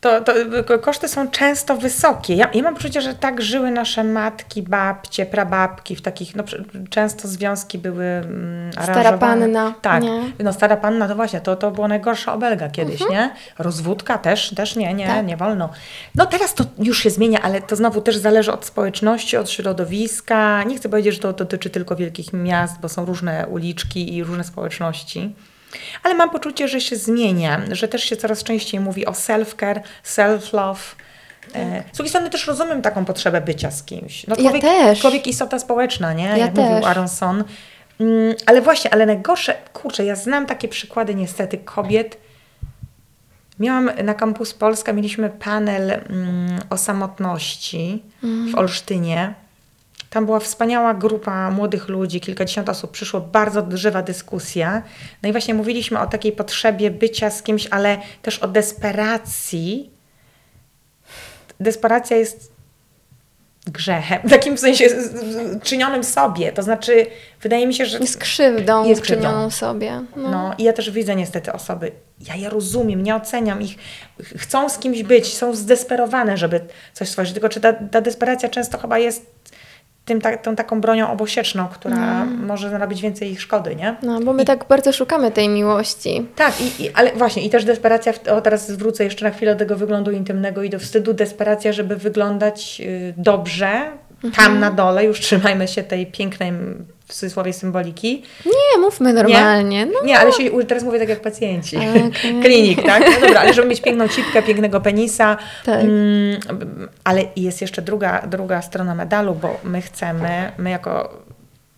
[0.00, 0.32] To, to
[0.66, 2.34] ko- koszty są często wysokie.
[2.34, 6.44] Ja, ja mam poczucie, że tak żyły nasze matki, babcie, prababki w takich, no
[6.90, 10.10] często związki były mm, Stara panna, Tak, nie?
[10.12, 10.32] Mhm.
[10.38, 13.30] no stara panna to właśnie, to, to była najgorsza obelga kiedyś, nie?
[13.58, 15.26] Rozwódka też, też nie, nie, Tak.
[15.26, 15.68] nie wolno.
[16.14, 20.62] No teraz to już się zmienia, ale to znowu też zależy od społeczności, od środowiska.
[20.62, 24.44] Nie chcę powiedzieć, że to dotyczy tylko wielkich miast, bo są różne uliczki i różne
[24.44, 25.34] społeczności.
[26.02, 30.94] Ale mam poczucie, że się zmienia, że też się coraz częściej mówi o self-care, self-love.
[31.54, 34.26] E, Z drugiej strony też rozumiem taką potrzebę bycia z kimś.
[34.26, 35.00] No, Ja człowiek, też.
[35.00, 36.24] człowiek istota społeczna, nie?
[36.24, 36.64] Ja Jak też.
[36.64, 37.44] mówił Aronson.
[38.00, 42.16] Mm, ale właśnie, ale najgorsze, kurczę, ja znam takie przykłady niestety kobiet.
[43.58, 49.34] Miałam na Campus Polska, mieliśmy panel mm, o samotności w Olsztynie.
[50.10, 54.82] Tam była wspaniała grupa młodych ludzi, kilkadziesiąt osób przyszło, bardzo żywa dyskusja.
[55.22, 59.90] No i właśnie mówiliśmy o takiej potrzebie bycia z kimś, ale też o desperacji.
[61.60, 62.52] Desperacja jest
[63.66, 64.86] grzechem, w takim sensie
[65.62, 66.52] czynionym sobie.
[66.52, 67.06] To znaczy,
[67.40, 69.22] wydaje mi się, że Z krzywdą Jest krzywdą.
[69.22, 69.92] czynioną sobie.
[70.16, 70.30] No.
[70.30, 71.92] no i ja też widzę niestety osoby,
[72.28, 73.76] ja je rozumiem, nie oceniam ich,
[74.22, 76.60] ch- chcą z kimś być, są zdesperowane, żeby
[76.92, 79.26] coś stworzyć, tylko czy ta, ta desperacja często chyba jest
[80.10, 83.96] tym, ta, tą taką bronią obosieczną, która może narobić więcej ich szkody, nie?
[84.02, 86.26] No, bo my tak bardzo szukamy tej miłości.
[86.36, 89.58] Tak, i, i, ale właśnie, i też desperacja, o teraz zwrócę jeszcze na chwilę do
[89.58, 93.82] tego wyglądu intymnego i do wstydu, desperacja, żeby wyglądać y, dobrze,
[94.36, 96.52] tam na dole, już trzymajmy się tej pięknej,
[97.10, 99.86] w cudzysłowie, symboliki, Nie, mówmy normalnie.
[99.86, 101.76] No, Nie, ale się, teraz mówię tak jak pacjenci.
[101.76, 102.12] Okej.
[102.44, 103.02] Klinik, tak?
[103.14, 105.36] No dobra, ale żeby mieć piękną cipkę, pięknego penisa.
[105.64, 105.80] Tak.
[105.80, 106.40] Mm,
[107.04, 111.22] ale jest jeszcze druga, druga strona medalu, bo my chcemy, my jako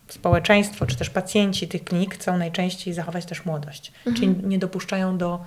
[0.08, 3.92] społeczeństwo, czy też pacjenci tych klinik chcą najczęściej zachować też młodość.
[4.16, 5.40] Czyli nie dopuszczają do,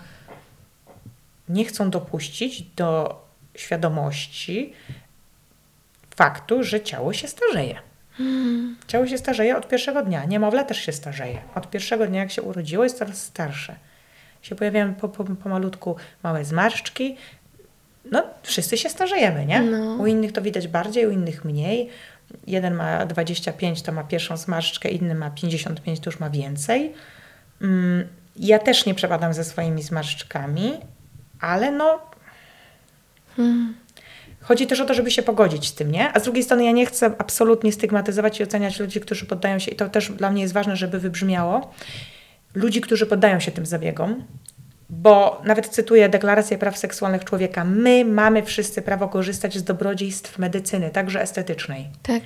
[1.50, 3.22] nie chcą dopuścić do
[3.56, 4.74] świadomości
[6.16, 7.76] faktu, że ciało się starzeje.
[8.88, 10.26] Ciało się starzeje od pierwszego dnia.
[10.26, 11.42] Niemowlę też się starzeje.
[11.56, 13.76] Od pierwszego dnia, jak się urodziło, jest coraz starsze.
[14.42, 17.16] Się pojawiają po, po, pomalutku małe zmarszczki.
[18.12, 19.62] No, wszyscy się starzejemy, nie?
[19.62, 19.96] No.
[19.96, 21.90] U innych to widać bardziej, u innych mniej.
[22.48, 26.94] Jeden ma 25, to ma pierwszą zmarszczkę, inny ma 55, to już ma więcej.
[27.62, 30.74] Mm, ja też nie przepadam ze swoimi zmarszczkami,
[31.40, 32.00] ale no.
[34.46, 36.14] Chodzi też o to, żeby się pogodzić z tym, nie?
[36.14, 39.72] A z drugiej strony ja nie chcę absolutnie stygmatyzować i oceniać ludzi, którzy poddają się,
[39.72, 41.74] i to też dla mnie jest ważne, żeby wybrzmiało,
[42.56, 44.24] ludzi, którzy poddają się tym zabiegom,
[44.90, 50.90] bo nawet cytuję Deklarację Praw Seksualnych Człowieka, my mamy wszyscy prawo korzystać z dobrodziejstw medycyny,
[50.90, 51.88] także estetycznej.
[52.04, 52.24] Tak.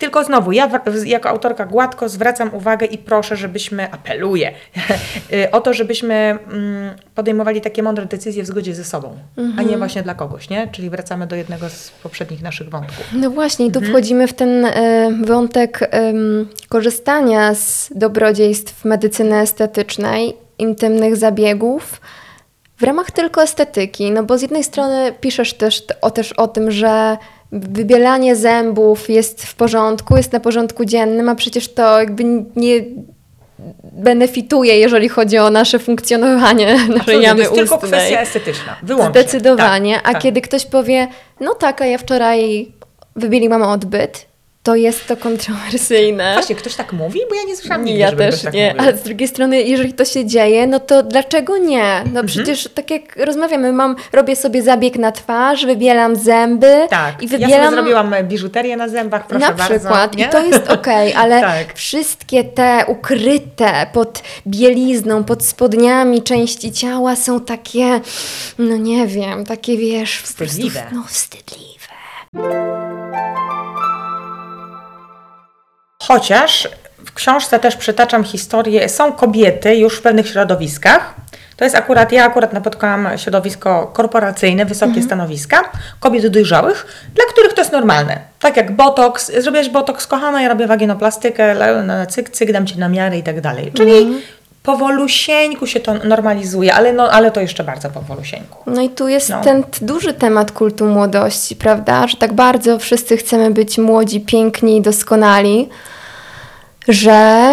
[0.00, 0.70] Tylko znowu, ja
[1.04, 4.52] jako autorka gładko zwracam uwagę i proszę, żebyśmy, apeluję
[5.32, 9.16] y, o to, żebyśmy mm, podejmowali takie mądre decyzje w zgodzie ze sobą,
[9.58, 10.68] a nie właśnie dla kogoś, nie?
[10.72, 13.04] Czyli wracamy do jednego z poprzednich naszych wątków.
[13.12, 13.92] No właśnie, i tu Mhm.
[13.92, 15.90] wchodzimy w ten e, wątek
[16.68, 22.00] korzystania z dobrodziejstw medycyny estetycznej, intymnych zabiegów
[22.76, 24.10] w ramach tylko estetyki.
[24.10, 27.16] No bo z jednej strony piszesz też o, też o tym, że
[27.52, 32.24] wybielanie zębów jest w porządku, jest na porządku dziennym, a przecież to jakby
[32.56, 32.84] nie
[33.92, 37.90] benefituje, jeżeli chodzi o nasze funkcjonowanie naszej jamy jest tylko ustnej.
[37.90, 39.20] kwestia estetyczna, wyłącznie.
[39.22, 39.94] Zdecydowanie.
[39.94, 40.22] Tak, A tak.
[40.22, 41.08] kiedy ktoś powie,
[41.40, 42.68] no tak, a ja wczoraj
[43.16, 44.26] wybieliłam odbyt,
[44.70, 46.32] to jest to kontrowersyjne.
[46.34, 47.20] Właśnie, ktoś tak mówi?
[47.28, 48.82] Bo ja nie słyszałam nigdy, ja też tak nie, mówił.
[48.82, 51.84] ale z drugiej strony, jeżeli to się dzieje, no to dlaczego nie?
[51.84, 52.12] Mhm.
[52.12, 57.24] No przecież tak jak rozmawiamy, mam, robię sobie zabieg na twarz, wybielam zęby Tak, i
[57.24, 59.74] ja sobie wybielam zrobiłam biżuterię na zębach, proszę na bardzo.
[59.78, 60.24] przykład nie?
[60.24, 61.74] i to jest okej, ale Tak.
[61.74, 68.00] wszystkie te ukryte pod bielizną, pod spodniami części ciała są takie,
[68.58, 70.82] no nie wiem, takie wiesz, po prostu, Wstydliwe.
[70.92, 71.70] no wstydliwe.
[76.00, 76.68] Chociaż
[77.06, 81.14] w książce też przytaczam historię, są kobiety już w pewnych środowiskach.
[81.56, 85.62] To jest akurat, ja akurat napotkałam środowisko korporacyjne, wysokie stanowiska,
[86.00, 88.20] kobiet dojrzałych, dla których to jest normalne.
[88.38, 91.56] Tak jak botoks, zrobiłaś botoks, kochana, ja robię waginoplastykę,
[92.08, 93.72] cyk, cyk, dam Ci na miarę i tak dalej.
[93.74, 94.22] Czyli
[94.62, 98.70] powolusieńku się to normalizuje, ale, no, ale to jeszcze bardzo powolusieńku.
[98.70, 99.40] No i tu jest No.
[99.40, 102.06] ten duży temat kultu młodości, prawda?
[102.08, 105.68] Że tak bardzo wszyscy chcemy być młodzi, piękni i doskonali,
[106.88, 107.52] że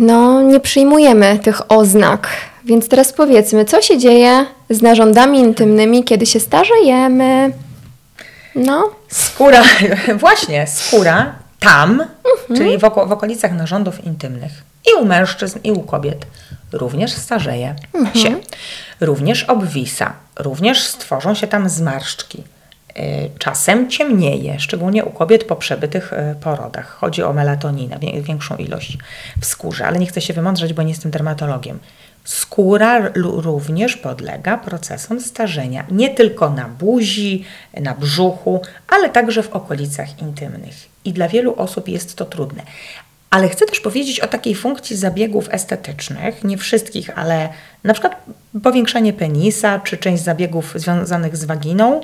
[0.00, 2.28] no, nie przyjmujemy tych oznak.
[2.64, 7.52] Więc teraz powiedzmy, co się dzieje z narządami intymnymi, kiedy się starzejemy?
[8.54, 9.62] No, Skóra,
[10.18, 12.04] właśnie, skóra tam,
[12.56, 14.52] czyli w, oko, w okolicach narządów intymnych
[14.90, 16.26] i u mężczyzn, i u kobiet
[16.72, 17.74] również starzeje
[18.14, 18.36] się,
[19.00, 22.42] również obwisa, również stworzą się tam zmarszczki.
[22.98, 26.88] Y, Czasem ciemnieje, szczególnie u kobiet po przebytych y, porodach.
[27.00, 28.98] Chodzi o melatoninę, wię- większą ilość
[29.40, 31.78] w skórze, ale nie chcę się wymądrzeć, bo nie jestem dermatologiem.
[32.24, 37.44] Skóra również podlega procesom starzenia, nie tylko na buzi,
[37.80, 40.74] na brzuchu, ale także w okolicach intymnych.
[41.04, 42.62] I dla wielu osób jest to trudne.
[43.32, 47.48] Ale chcę też powiedzieć o takiej funkcji zabiegów estetycznych, nie wszystkich, ale
[47.84, 48.16] na przykład
[48.62, 52.00] powiększanie penisa, czy część zabiegów związanych z waginą,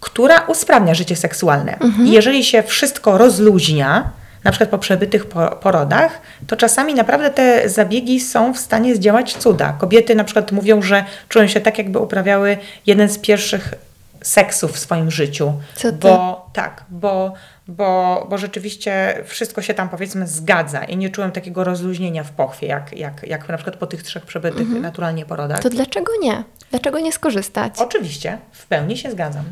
[0.00, 1.76] która usprawnia życie seksualne.
[2.04, 4.10] I jeżeli się wszystko rozluźnia,
[4.44, 9.34] na przykład po przebytych po- porodach, to czasami naprawdę te zabiegi są w stanie zdziałać
[9.36, 9.72] cuda.
[9.78, 12.56] Kobiety na przykład mówią, że czują się tak, jakby uprawiały
[12.86, 13.74] jeden z pierwszych
[14.22, 15.52] seksów w swoim życiu.
[15.74, 15.98] Co ty?
[15.98, 17.32] Bo tak, bo,
[17.68, 22.66] bo, bo rzeczywiście wszystko się tam powiedzmy zgadza i nie czułem takiego rozluźnienia w pochwie,
[22.66, 25.62] jak, jak, jak na przykład po tych trzech przebytych naturalnie porodach.
[25.62, 26.44] to dlaczego nie?
[26.70, 27.72] Dlaczego nie skorzystać?
[27.78, 29.44] Oczywiście, w pełni się zgadzam.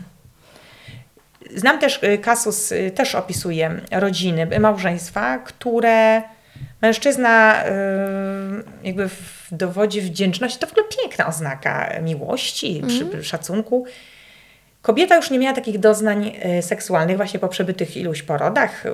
[1.57, 6.23] Znam też y, kasus, y, też opisuje rodziny, y, małżeństwa, które
[6.83, 7.63] mężczyzna
[8.83, 10.59] jakby w- dowodzi wdzięczności.
[10.59, 13.87] To w ogóle piękna oznaka miłości, czy szacunku.
[14.87, 18.85] Kobieta już nie miała takich doznań y, seksualnych właśnie po przebytych iluś porodach,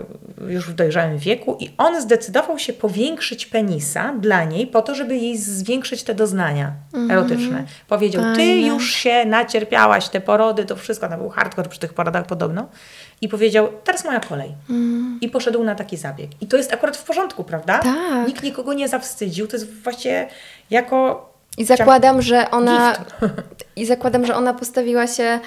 [0.48, 5.16] już w dojrzałym wieku i on zdecydował się powiększyć penisa dla niej po to, żeby
[5.16, 6.72] jej zwiększyć te doznania
[7.11, 7.64] erotyczne.
[7.88, 8.68] Powiedział, ty Fajne.
[8.68, 12.68] już się nacierpiałaś, te porody, to wszystko, to był hardcore przy tych porodach podobno.
[13.20, 14.55] I powiedział, teraz moja kolej.
[15.20, 16.31] I poszedł na taki zabieg.
[16.40, 17.78] I to jest akurat w porządku, prawda?
[17.78, 18.28] Tak.
[18.28, 19.46] Nikt nikogo nie zawstydził.
[19.46, 20.28] To jest właśnie
[20.70, 21.28] jako
[21.59, 23.33] I zakładam, że ona gift.
[23.76, 25.40] I zakładam, że ona postawiła się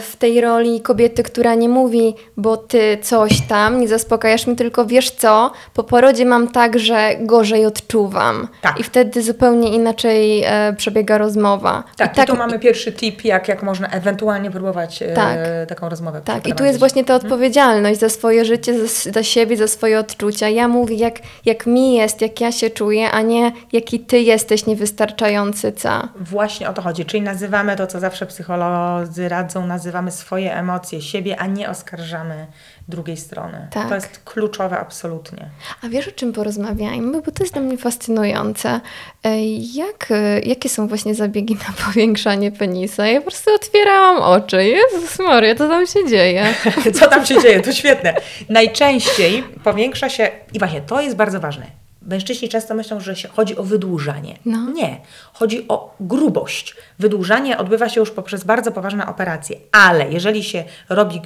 [0.00, 4.86] w tej roli kobiety, która nie mówi, bo ty coś tam, nie zaspokajasz mi, tylko
[4.86, 8.48] wiesz co, po porodzie mam tak, że gorzej odczuwam.
[8.62, 8.80] Tak.
[8.80, 11.84] I wtedy zupełnie inaczej e, przebiega rozmowa.
[11.96, 15.38] Tak, I i tu mamy pierwszy tip, jak, jak można ewentualnie próbować e, Tak.
[15.68, 19.56] taką rozmowę Tak, i tu jest właśnie ta odpowiedzialność za swoje życie, za, za siebie,
[19.56, 20.48] za swoje odczucia.
[20.48, 21.14] Ja mówię, jak,
[21.44, 25.90] jak mi jest, jak ja się czuję, a nie jaki ty jesteś niewystarczający, co?
[26.20, 31.36] Właśnie o to chodzi, czyli nazywamy to, co zawsze psycholodzy radzą, nazywamy swoje emocje, siebie,
[31.36, 32.46] a nie oskarżamy
[32.88, 33.68] drugiej strony.
[33.70, 33.88] Tak.
[33.88, 35.50] To jest kluczowe absolutnie.
[35.82, 37.22] A wiesz, o czym porozmawiajmy?
[37.22, 38.80] Bo to jest dla mnie fascynujące.
[39.24, 43.06] E, Jak, e, jakie są właśnie zabiegi na powiększanie penisa?
[43.06, 44.64] Ja po prostu otwierałam oczy.
[44.64, 46.44] Jezus Maria, co tam się dzieje?
[47.00, 47.60] Co tam się dzieje?
[47.60, 48.14] To świetne.
[48.48, 51.83] Najczęściej powiększa się, i właśnie to jest bardzo ważne.
[52.06, 54.38] Mężczyźni często myślą, że chodzi o wydłużanie.
[54.44, 54.70] No.
[54.72, 55.00] Nie.
[55.32, 56.76] Chodzi o grubość.
[56.98, 61.22] Wydłużanie odbywa się już poprzez bardzo poważne operacje, ale jeżeli się robi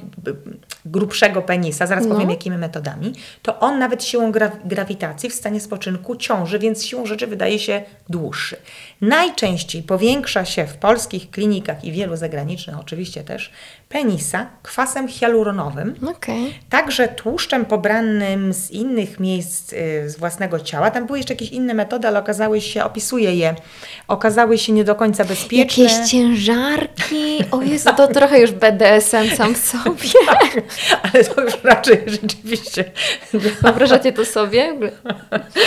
[0.85, 2.15] grubszego penisa, zaraz No.
[2.15, 7.05] powiem jakimi metodami, to on nawet siłą gra- grawitacji w stanie spoczynku ciąży, więc siłą
[7.05, 8.57] rzeczy wydaje się dłuższy.
[9.01, 13.51] Najczęściej powiększa się w polskich klinikach i wielu zagranicznych oczywiście też
[13.89, 16.53] penisa kwasem hialuronowym, Okej.
[16.69, 20.91] Także tłuszczem pobranym z innych miejsc y, z własnego ciała.
[20.91, 23.55] Tam były jeszcze jakieś inne metody, ale okazały się, opisuję je,
[24.07, 25.83] okazały się nie do końca bezpieczne.
[25.83, 27.37] Jakieś ciężarki?
[27.51, 30.09] O Jezu, to trochę już BDSM sam w sobie.
[31.03, 32.85] Ale to już raczej rzeczywiście.
[33.33, 34.73] Wyobrażacie to sobie?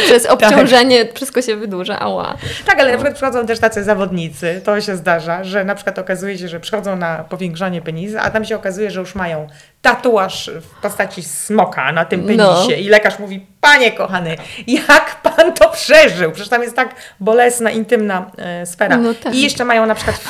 [0.05, 1.99] Przez obciążenie wszystko się wydłuża.
[2.01, 2.37] Ała.
[2.67, 6.39] Tak, ale na przykład przychodzą też tacy zawodnicy, to się zdarza, że na przykład okazuje
[6.39, 9.47] się, że przychodzą na powiększanie penisa, a tam się okazuje, że już mają
[9.83, 12.77] tatuaż w postaci smoka na tym penisie No.
[12.79, 16.33] i lekarz mówi, panie kochany, jak pan to przeżył?
[16.33, 18.97] Przecież tam jest tak bolesna, intymna e, sfera.
[18.97, 19.35] No tak.
[19.35, 20.21] I jeszcze mają na przykład,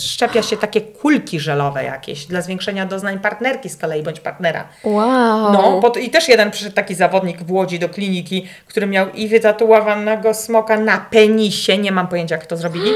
[0.00, 4.68] szczepia się takie kulki żelowe jakieś dla zwiększenia doznań partnerki z kolei bądź partnera.
[4.84, 5.52] Wow.
[5.52, 9.28] No, bo i też jeden przyszedł taki zawodnik w Łodzi do kliniki, który miał i
[9.28, 12.90] wytatuowanego smoka na penisie, nie mam pojęcia jak to zrobili,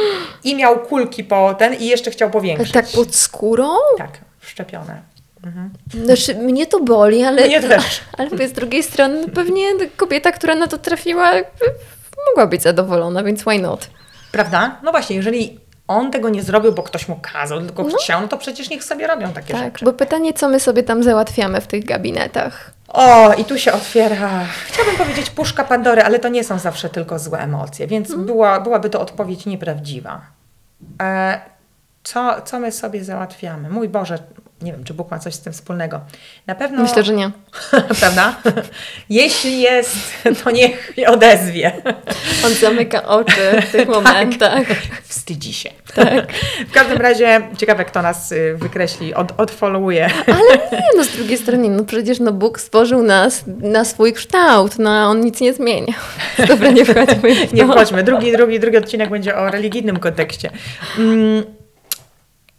[0.45, 2.73] i miał kulki po ten i jeszcze chciał powiększyć.
[2.73, 3.69] Tak pod skórą?
[3.99, 5.16] Tak, wszczepione.
[6.05, 7.47] Znaczy, mnie to boli, ale...
[7.47, 8.01] Mnie też.
[8.19, 9.65] Ale z drugiej strony no pewnie
[9.97, 11.33] kobieta, która na to trafiła,
[12.29, 13.91] mogła być zadowolona, więc why not?
[14.33, 14.77] Prawda?
[14.83, 18.37] No właśnie, jeżeli on tego nie zrobił, bo ktoś mu kazał, tylko chciał, no to
[18.39, 19.85] przecież niech sobie robią takie Tak, rzeczy.
[19.85, 22.71] bo pytanie, co my sobie tam załatwiamy w tych gabinetach?
[22.89, 24.31] O, i tu się otwiera,
[24.67, 28.27] chciałabym powiedzieć puszka Pandory, ale to nie są zawsze tylko złe emocje, więc Mhm.
[28.27, 30.21] była, byłaby to odpowiedź nieprawdziwa.
[31.03, 31.41] E,
[32.03, 33.71] co, co my sobie załatwiamy?
[33.71, 34.19] Mój Boże,
[34.63, 36.01] nie wiem, czy Bóg ma coś z tym wspólnego.
[36.47, 36.83] Na pewno...
[36.83, 37.31] Myślę, że nie.
[38.01, 38.37] Prawda?
[39.09, 39.97] Jeśli jest,
[40.45, 41.73] to niech się odezwie.
[42.47, 44.67] On zamyka oczy w tych momentach.
[45.05, 45.71] Wstydzi się.
[45.95, 46.33] Tak.
[46.69, 50.11] W każdym razie ciekawe, kto nas y, wykreśli, od, odfollowuje.
[50.27, 54.79] Ale nie, no z drugiej strony, no przecież no Bóg stworzył nas na swój kształt,
[54.79, 55.95] no on nic nie zmienia.
[56.49, 57.37] Dobra, nie wchodźmy.
[57.53, 58.03] Nie wchodźmy.
[58.03, 60.51] Drugi, drugi, drugi odcinek będzie o religijnym kontekście.
[60.99, 61.56] Mm,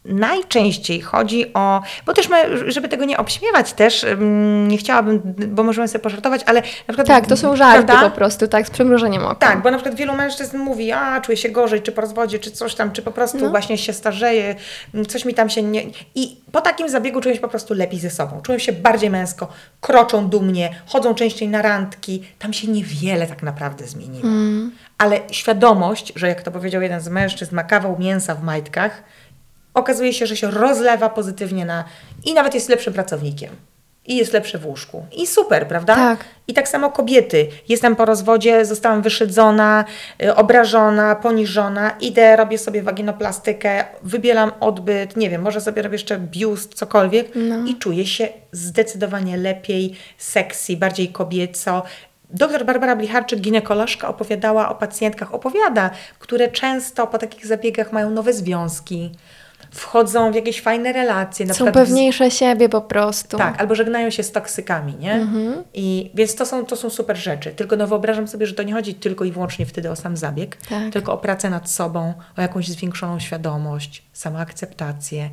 [0.07, 5.63] Najczęściej chodzi o, bo też my, żeby tego nie obśmiewać też, mm, nie chciałabym, bo
[5.63, 7.07] możemy sobie pożartować, ale na przykład...
[7.07, 8.09] Tak, to są żarty prawda?
[8.09, 9.35] po prostu, tak, z przymrużeniem oka.
[9.35, 12.51] Tak, bo na przykład wielu mężczyzn mówi, a czuję się gorzej, czy po rozwodzie, czy
[12.51, 13.49] coś tam, czy po prostu No.
[13.49, 14.55] właśnie się starzeje,
[15.07, 15.81] coś mi tam się nie...
[16.15, 18.41] I po takim zabiegu czuję się po prostu lepiej ze sobą.
[18.41, 19.47] Czuję się bardziej męsko,
[19.81, 22.23] kroczą dumnie, chodzą częściej na randki.
[22.39, 24.23] Tam się niewiele tak naprawdę zmieniło.
[24.27, 24.71] Mm.
[24.97, 29.03] Ale świadomość, że jak to powiedział jeden z mężczyzn, ma kawał mięsa w majtkach,
[29.77, 31.83] okazuje się, że się rozlewa pozytywnie na...
[32.25, 33.49] i nawet jest lepszym pracownikiem.
[34.05, 35.05] I jest lepszy w łóżku.
[35.17, 35.95] I super, prawda?
[35.95, 36.25] Tak.
[36.47, 37.47] I tak samo kobiety.
[37.69, 39.85] Jestem po rozwodzie, zostałam wyszydzona,
[40.23, 41.91] y, obrażona, poniżona.
[42.01, 47.27] Idę, robię sobie waginoplastykę, wybielam odbyt, nie wiem, może sobie robię jeszcze biust, cokolwiek.
[47.67, 51.83] I czuję się zdecydowanie lepiej, sexy, bardziej kobieco.
[52.29, 58.33] Doktor Barbara Blicharczyk, ginekolożka, opowiadała o pacjentkach, opowiada, które często po takich zabiegach mają nowe
[58.33, 59.11] związki,
[59.71, 61.45] wchodzą w jakieś fajne relacje.
[61.45, 63.37] Na Są przykład pewniejsze siebie po prostu.
[63.37, 65.27] tak, albo żegnają się z toksykami, nie?
[65.73, 67.51] I więc to są, to są super rzeczy.
[67.51, 70.55] Tylko no wyobrażam sobie, że to nie chodzi tylko i wyłącznie wtedy o sam zabieg,
[70.69, 70.93] Tak.
[70.93, 75.29] tylko o pracę nad sobą, o jakąś zwiększoną świadomość, samoakceptację.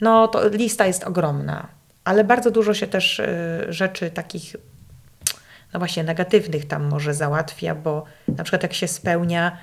[0.00, 1.68] No to lista jest ogromna,
[2.04, 3.26] ale bardzo dużo się też y,
[3.68, 4.56] rzeczy takich
[5.72, 9.56] no właśnie negatywnych tam może załatwia, bo na przykład jak się spełnia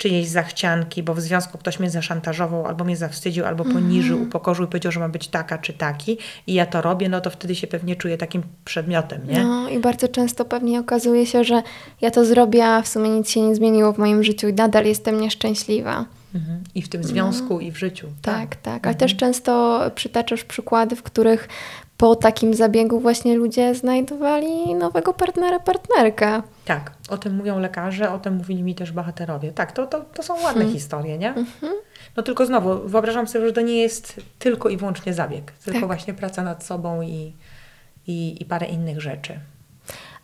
[0.00, 4.68] czyjeś zachcianki, bo w związku ktoś mnie zaszantażował, albo mnie zawstydził, albo poniżył, upokorzył i
[4.68, 7.66] powiedział, że ma być taka czy taki i ja to robię, no to wtedy się
[7.66, 9.44] pewnie czuję takim przedmiotem, nie?
[9.44, 11.62] No i bardzo często pewnie okazuje się, że
[12.00, 14.84] ja to zrobię, a w sumie nic się nie zmieniło w moim życiu i nadal
[14.84, 16.04] jestem nieszczęśliwa.
[16.34, 16.62] Mhm.
[16.74, 17.60] I w tym związku, No.
[17.60, 18.08] i w życiu.
[18.22, 18.86] Tak, tak.
[18.86, 21.48] Ale też często przytaczasz przykłady, w których
[21.96, 26.42] po takim zabiegu właśnie ludzie znajdowali nowego partnera, partnerkę.
[26.70, 29.52] Tak, o tym mówią lekarze, o tym mówili mi też bohaterowie.
[29.52, 30.72] Tak, to, to, to są ładne Hmm.
[30.72, 31.28] historie, nie?
[31.28, 31.72] Mhm.
[32.16, 35.86] No tylko znowu, wyobrażam sobie, że to nie jest tylko i wyłącznie zabieg, tylko Tak.
[35.86, 37.32] właśnie praca nad sobą i,
[38.06, 39.38] i, i parę innych rzeczy.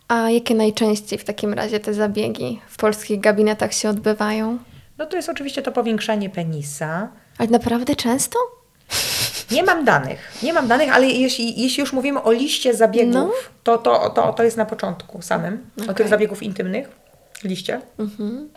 [0.07, 4.57] A jakie najczęściej w takim razie te zabiegi w polskich gabinetach się odbywają?
[4.97, 7.09] No to jest oczywiście to powiększanie penisa.
[7.37, 8.39] Ale naprawdę często?
[9.51, 13.31] Nie mam danych, nie mam danych, ale jeśli, jeśli już mówimy o liście zabiegów, No.
[13.63, 15.95] to, to, to, to jest na początku samym, o Okej.
[15.95, 16.89] tych zabiegów intymnych,
[17.43, 17.81] liście.
[17.99, 18.49] Mhm.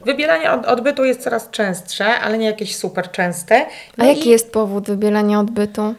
[0.00, 3.56] Wybielanie od, odbytu jest coraz częstsze, ale nie jakieś super częste.
[3.66, 3.66] A
[3.96, 5.94] No jaki i jest powód wybielania odbytu?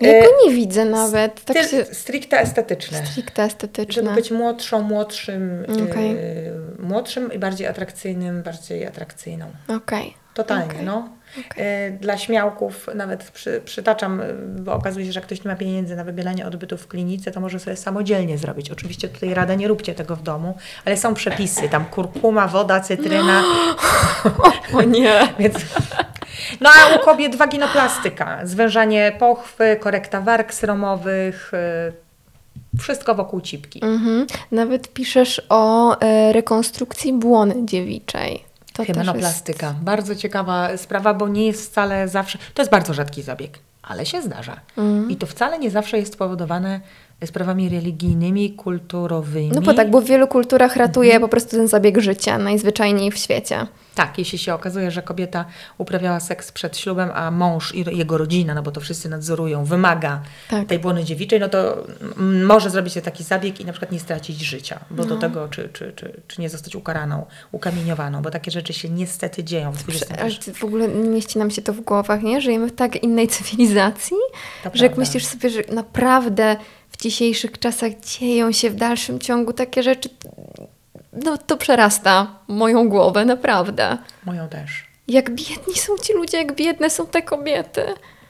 [0.00, 1.44] Ja E, go nie widzę nawet.
[1.44, 1.84] Tak się...
[1.84, 3.06] stricte estetyczne.
[3.06, 4.02] Stricte estetyczne.
[4.02, 6.10] Żeby być młodszą, młodszym, Okej.
[6.10, 9.46] yy, młodszym i bardziej atrakcyjnym, bardziej atrakcyjną.
[9.68, 10.14] Okej.
[10.34, 10.84] Totalnie, Okej.
[10.84, 11.08] no.
[11.36, 11.64] Yy,
[12.00, 15.96] Dla śmiałków nawet przy, przytaczam, yy, bo okazuje się, że jak ktoś nie ma pieniędzy
[15.96, 18.70] na wybielanie odbytu w klinice, to może sobie samodzielnie zrobić.
[18.70, 23.42] Oczywiście tutaj rada, nie róbcie tego w domu, ale są przepisy, tam kurkuma, woda, cytryna,
[24.74, 25.28] O nie.
[25.38, 25.54] więc...
[26.60, 31.92] No a u kobiet waginoplastyka, zwężanie pochwy, korekta warg sromowych, yy,
[32.78, 33.84] wszystko wokół cipki.
[33.84, 34.26] Mhm.
[34.52, 38.44] Nawet piszesz o e, rekonstrukcji błony dziewiczej.
[38.78, 39.74] To Hymenoplastyka.
[39.82, 42.38] Bardzo ciekawa sprawa, bo nie jest wcale zawsze.
[42.54, 44.60] To jest bardzo rzadki zabieg, ale się zdarza.
[44.76, 45.10] Mhm.
[45.10, 46.80] I to wcale nie zawsze jest spowodowane
[47.26, 49.50] sprawami religijnymi, kulturowymi.
[49.54, 53.16] No bo tak, bo w wielu kulturach ratuje po prostu ten zabieg życia, najzwyczajniej w
[53.16, 53.66] świecie.
[53.98, 55.44] Tak, jeśli się okazuje, że kobieta
[55.78, 60.22] uprawiała seks przed ślubem, a mąż i jego rodzina, no bo to wszyscy nadzorują, wymaga
[60.50, 60.66] Tak.
[60.68, 61.86] tej błony dziewiczej, no to
[62.18, 65.08] mm, może zrobić się taki zabieg i na przykład nie stracić życia, bo No.
[65.08, 69.44] do tego, czy, czy, czy, czy nie zostać ukaraną, ukamieniowaną, bo takie rzeczy się niestety
[69.44, 72.40] dzieją w ty- w ogóle nie mieści nam się to w głowach, nie?
[72.40, 74.16] Żyjemy w tak innej cywilizacji,
[74.64, 75.00] To że jak prawda.
[75.00, 76.56] myślisz sobie, że naprawdę
[76.90, 80.08] w dzisiejszych czasach dzieją się w dalszym ciągu takie rzeczy,
[81.12, 83.98] no to przerasta moją głowę, naprawdę.
[84.24, 84.84] Moją też.
[85.08, 87.82] Jak biedni są ci ludzie, jak biedne są te kobiety.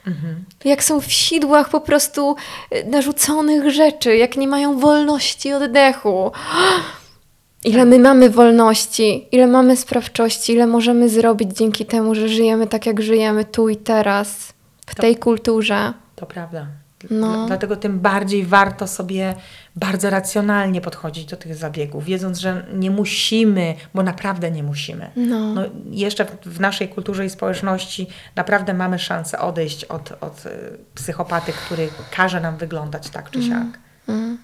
[0.06, 0.44] Mhm.
[0.64, 2.36] Jak są w sidłach po prostu
[2.74, 6.32] y, narzuconych rzeczy, jak nie mają wolności oddechu.
[7.64, 12.86] Ile my mamy wolności, ile mamy sprawczości, ile możemy zrobić dzięki temu, że żyjemy tak,
[12.86, 14.52] jak żyjemy tu i teraz,
[14.86, 15.92] w To- tej kulturze.
[16.16, 16.66] To prawda.
[17.11, 17.32] No.
[17.32, 19.34] Dla- Dlatego tym bardziej warto sobie
[19.76, 25.11] bardzo racjonalnie podchodzić do tych zabiegów, wiedząc, że nie musimy, bo naprawdę nie musimy.
[25.16, 25.55] No.
[25.55, 30.51] No, jeszcze w, naszej kulturze i społeczności naprawdę mamy szansę odejść od, od y,
[30.94, 33.66] psychopaty, który każe nam wyglądać tak czy siak.
[34.09, 34.38] Mm.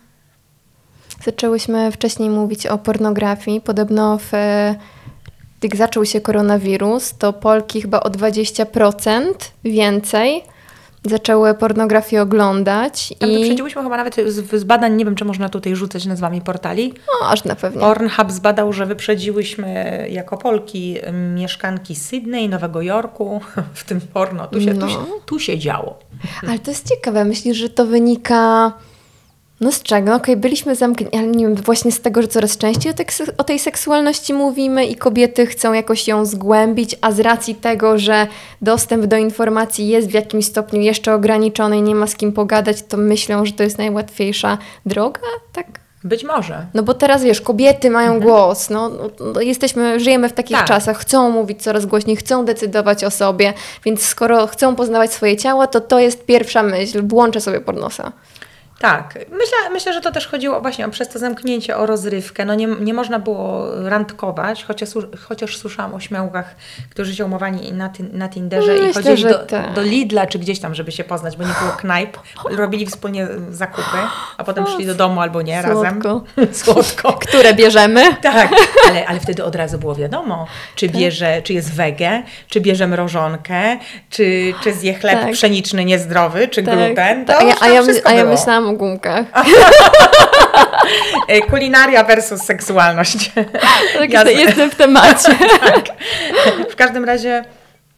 [1.24, 3.60] Zaczęłyśmy wcześniej mówić o pornografii.
[3.60, 4.32] Podobno w,
[5.62, 9.22] jak zaczął się koronawirus, to Polki chyba o 20%
[9.64, 10.44] więcej
[11.04, 13.14] zaczęły pornografię oglądać.
[13.18, 16.40] Tam I wyprzedziłyśmy chyba nawet z, z badań, nie wiem czy można tutaj rzucać nazwami
[16.40, 16.94] portali.
[17.22, 17.80] no, aż na pewno.
[17.80, 20.96] Pornhub zbadał, że wyprzedziłyśmy jako Polki
[21.34, 23.40] mieszkanki Sydney, Nowego Jorku,
[23.74, 24.46] w tym porno.
[24.46, 24.86] Tu się, No.
[24.86, 25.98] tu się, tu się działo.
[26.48, 27.24] Ale to jest ciekawe.
[27.24, 28.72] Myślisz, że to wynika.
[29.60, 30.14] No z czego?
[30.14, 33.06] Okej, byliśmy zamknięci, ale nie wiem, właśnie z tego, że coraz częściej o, tej-
[33.38, 38.26] o tej seksualności mówimy i kobiety chcą jakoś ją zgłębić, a z racji tego, że
[38.62, 42.82] dostęp do informacji jest w jakimś stopniu jeszcze ograniczony i nie ma z kim pogadać,
[42.82, 45.20] to myślą, że to jest najłatwiejsza droga?
[45.52, 45.66] Tak?
[46.04, 46.66] Być może.
[46.74, 50.66] No bo teraz wiesz, kobiety mają głos, no, no, no jesteśmy, żyjemy w takich Tak.
[50.66, 53.52] czasach, chcą mówić coraz głośniej, chcą decydować o sobie,
[53.84, 58.12] więc skoro chcą poznawać swoje ciało, to to jest pierwsza myśl, włączę sobie pornosa.
[58.84, 59.14] Tak.
[59.30, 62.44] Myślę, myślę, że to też chodziło właśnie o, przez to zamknięcie o rozrywkę.
[62.44, 64.88] No nie, nie można było randkować, chociaż,
[65.28, 66.54] chociaż słyszałam o śmiałkach,
[66.90, 69.72] którzy się umowali na, tin, na Tinderze No, i myślę, chodzili że do, tak.
[69.72, 72.16] do Lidla czy gdzieś tam, żeby się poznać, bo nie było knajp.
[72.50, 73.98] Robili wspólnie zakupy,
[74.38, 76.02] a potem szli do domu albo nie razem.
[76.02, 76.24] słodko.
[76.64, 77.12] Słodko.
[77.12, 78.16] Które bierzemy?
[78.22, 78.48] Tak,
[78.88, 80.96] ale, ale wtedy od razu było wiadomo, czy Tak.
[80.96, 83.76] bierze, czy jest wege, czy bierze mrożonkę,
[84.10, 85.32] czy, czy zje chleb Tak.
[85.32, 87.24] pszeniczny niezdrowy, czy gluten.
[87.24, 87.42] To Tak.
[87.42, 89.26] a, ja, a, ja, a ja myślałam gumkach.
[91.28, 93.30] E, Kulinaria versus seksualność.
[93.98, 94.32] Tak, Jasne.
[94.32, 95.34] jestem w temacie.
[95.60, 95.84] tak.
[96.70, 97.44] W każdym razie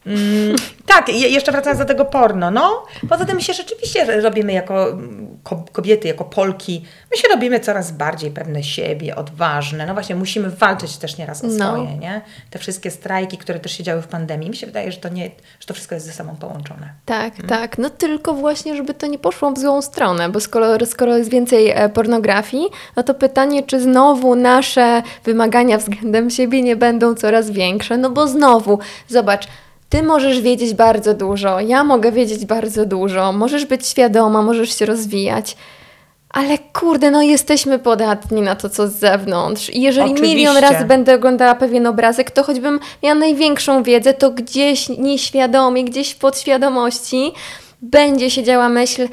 [0.07, 0.55] Mm,
[0.85, 2.83] tak, i jeszcze wracając do tego porno, no.
[3.09, 7.59] Poza tym my się rzeczywiście robimy jako mm, ko- kobiety, jako Polki, my się robimy
[7.59, 9.85] coraz bardziej pewne siebie, odważne.
[9.85, 11.73] No właśnie, musimy walczyć też nieraz o No.
[11.73, 12.21] swoje, nie?
[12.49, 15.25] Te wszystkie strajki, które też się działy w pandemii, mi się wydaje, że to, nie,
[15.59, 16.89] że to wszystko jest ze sobą połączone.
[17.05, 17.77] Tak, tak.
[17.77, 21.69] No tylko właśnie, żeby to nie poszło w złą stronę, bo skoro, skoro jest więcej
[21.69, 27.97] e, pornografii, no to pytanie, czy znowu nasze wymagania względem siebie nie będą coraz większe?
[27.97, 29.47] No bo znowu, zobacz,
[29.89, 34.85] ty możesz wiedzieć bardzo dużo, ja mogę wiedzieć bardzo dużo, możesz być świadoma, możesz się
[34.85, 35.57] rozwijać.
[36.29, 39.69] Ale kurde, no jesteśmy podatni na to, co z zewnątrz.
[39.69, 40.35] I jeżeli Oczywiście.
[40.35, 46.11] milion razy będę oglądała pewien obrazek, to choćbym miała największą wiedzę, to gdzieś nieświadomie, gdzieś
[46.11, 47.31] w podświadomości
[47.81, 49.07] będzie siedziała myśl,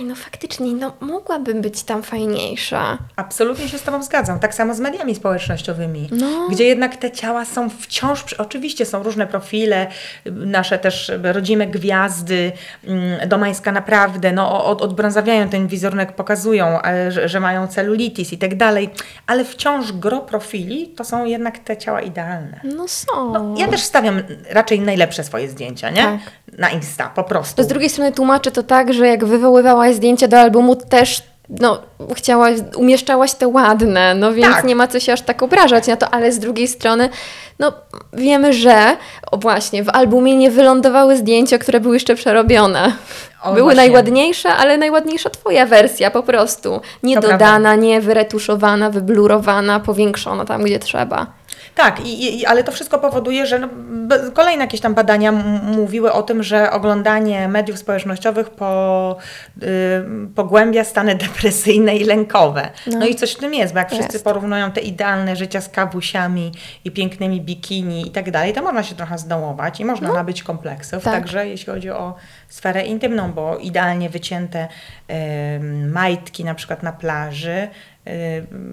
[0.00, 2.98] aj no faktycznie, no mogłabym być tam fajniejsza.
[3.16, 4.38] Absolutnie się z Tobą zgadzam.
[4.38, 6.48] Tak samo z mediami społecznościowymi, No.
[6.50, 9.86] gdzie jednak te ciała są wciąż, oczywiście są różne profile,
[10.26, 12.52] nasze też rodzime gwiazdy,
[12.86, 18.38] mm, Domańska naprawdę, no od, odbrązawiają ten wizerunek, pokazują, e, że, że mają celulitis i
[18.38, 18.90] tak dalej,
[19.26, 22.60] ale wciąż gro profili to są jednak te ciała idealne.
[22.64, 23.32] No są.
[23.32, 26.02] No, ja też stawiam raczej najlepsze swoje zdjęcia, nie?
[26.02, 26.18] Tak.
[26.58, 27.62] Na Insta, po prostu.
[27.62, 29.24] Z drugiej strony tłumaczę to tak, że jak
[29.84, 31.78] wywoływałaś zdjęcia do albumu, też no,
[32.14, 34.64] chciałaś, umieszczałaś te ładne, no więc Tak.
[34.64, 37.08] nie ma co się aż tak obrażać na to, ale z drugiej strony,
[37.58, 37.72] no
[38.12, 38.96] wiemy, że
[39.30, 42.92] o właśnie, w albumie nie wylądowały zdjęcia, które były jeszcze przerobione.
[43.42, 43.76] O, były właśnie.
[43.76, 46.80] najładniejsze, ale najładniejsza twoja wersja po prostu.
[47.02, 51.26] Nie To dodana, nie wyretuszowana, wyblurowana, powiększona tam, gdzie trzeba.
[51.74, 53.68] Tak, i, i, ale to wszystko powoduje, że no,
[54.34, 59.16] kolejne jakieś tam badania mówiły o tym, że oglądanie mediów społecznościowych po,
[59.62, 59.66] y,
[60.34, 62.68] pogłębia stany depresyjne i lękowe.
[62.86, 64.24] No, i coś w tym jest, bo jak wszyscy Jest.
[64.24, 66.52] porównują te idealne życia z kawusiami
[66.84, 71.04] i pięknymi bikini i tak dalej, to można się trochę zdołować i można nabyć kompleksów.
[71.04, 71.14] Tak.
[71.14, 72.14] Także jeśli chodzi o
[72.48, 74.68] sferę intymną, bo idealnie wycięte
[75.08, 77.68] em, majtki na przykład na plaży y,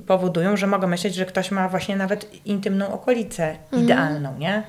[0.08, 4.64] powodują, że mogą myśleć, że ktoś ma właśnie nawet intymną okolicę idealną, nie?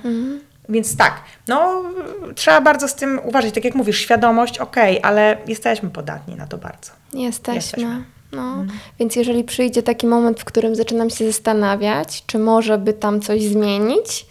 [0.69, 1.15] Więc tak,
[1.49, 1.83] no
[2.35, 3.55] trzeba bardzo z tym uważać.
[3.55, 6.93] Tak jak mówisz, świadomość, okej, ale jesteśmy podatni na to bardzo.
[7.13, 7.55] Jesteśmy.
[7.55, 8.03] Jesteśmy.
[8.33, 8.65] No,
[8.99, 13.43] więc jeżeli przyjdzie taki moment, w którym zaczynam się zastanawiać, czy może by tam coś
[13.43, 14.27] zmienić,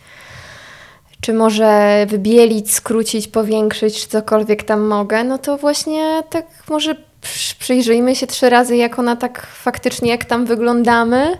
[1.21, 6.95] czy może wybielić, skrócić, powiększyć, czy cokolwiek tam mogę, no to właśnie tak może
[7.59, 11.37] przyjrzyjmy się trzy razy, jak ona tak faktycznie, jak tam wyglądamy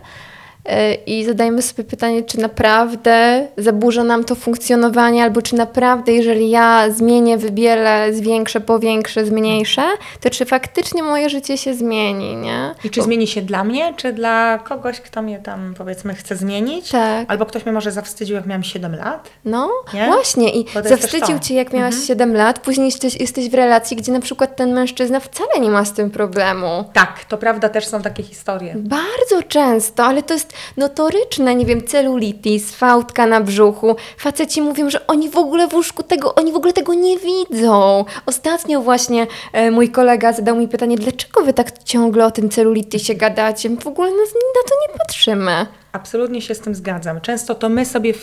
[1.06, 6.90] i zadajmy sobie pytanie, czy naprawdę zaburza nam to funkcjonowanie, albo czy naprawdę, jeżeli ja
[6.90, 9.82] zmienię, wybielę, zwiększę, powiększę, zmniejszę,
[10.20, 12.74] to czy faktycznie moje życie się zmieni, nie?
[12.84, 16.88] I czy zmieni się dla mnie, czy dla kogoś, kto mnie tam powiedzmy chce zmienić?
[16.90, 17.24] Tak.
[17.30, 19.30] Albo ktoś mnie może zawstydził, jak miałam 7 lat?
[19.44, 20.06] No, Nie?
[20.06, 20.50] właśnie.
[20.52, 24.20] I Bo zawstydził cię, jak miałaś 7 lat, później jesteś, jesteś w relacji, gdzie na
[24.20, 26.84] przykład ten mężczyzna wcale nie ma z tym problemu.
[26.92, 28.74] Tak, to prawda, też są takie historie.
[28.76, 33.96] Bardzo często, ale to jest notoryczne, nie wiem, celulitis, fałdka na brzuchu.
[34.18, 38.04] Faceci mówią, że oni w ogóle w łóżku tego, oni w ogóle tego nie widzą.
[38.26, 43.14] Ostatnio właśnie e, mój kolega zadał mi pytanie, dlaczego wy tak ciągle o tym celulitisie
[43.14, 43.70] gadacie?
[43.70, 45.66] W ogóle na, na to nie patrzymy.
[45.92, 47.20] Absolutnie się z tym zgadzam.
[47.20, 48.14] Często to my sobie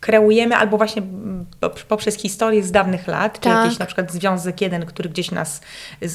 [0.00, 3.64] kreujemy albo właśnie mm, pop- poprzez historię z dawnych lat, czy Tak.
[3.64, 5.60] jakiś na przykład związek jeden, który gdzieś nas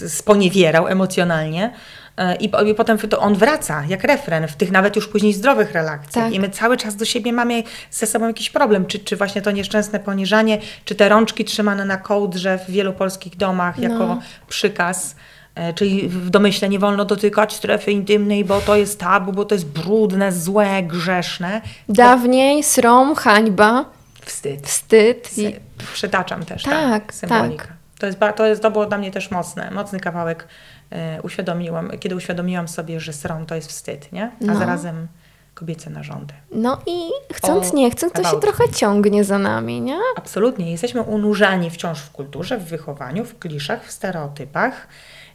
[0.07, 1.73] sponiewierał emocjonalnie
[2.17, 5.71] e, i, i potem to on wraca jak refren w tych nawet już później zdrowych
[5.71, 6.33] relacjach Tak.
[6.33, 9.51] i my cały czas do siebie mamy ze sobą jakiś problem, czy, czy właśnie to
[9.51, 14.21] nieszczęsne poniżanie, czy te rączki trzymane na kołdrze w wielu polskich domach jako No.
[14.47, 15.15] przykaz.
[15.55, 19.55] E, Czyli w domyśle nie wolno dotykać strefy intymnej, bo to jest tabu, bo to
[19.55, 21.61] jest brudne, złe, grzeszne.
[21.89, 23.85] Dawniej srom, hańba,
[24.25, 24.67] Wstyd.
[24.67, 25.37] wstyd.
[25.37, 25.55] I...
[25.93, 27.67] Przytaczam też Tak, tak, symbolikę.
[27.99, 30.47] To, jest, to, jest, to było dla mnie też mocne, mocny kawałek.
[30.91, 34.23] E, uświadomiłam, kiedy uświadomiłam sobie, że srom to jest wstyd, nie?
[34.23, 34.55] A No.
[34.59, 35.07] zarazem
[35.53, 36.33] kobiece narządy.
[36.51, 39.97] No i chcąc, O, nie chcąc, to się trochę ciągnie za nami, nie?
[40.15, 40.71] Absolutnie.
[40.71, 44.87] Jesteśmy unurzani wciąż w kulturze, w wychowaniu, w kliszach, w stereotypach.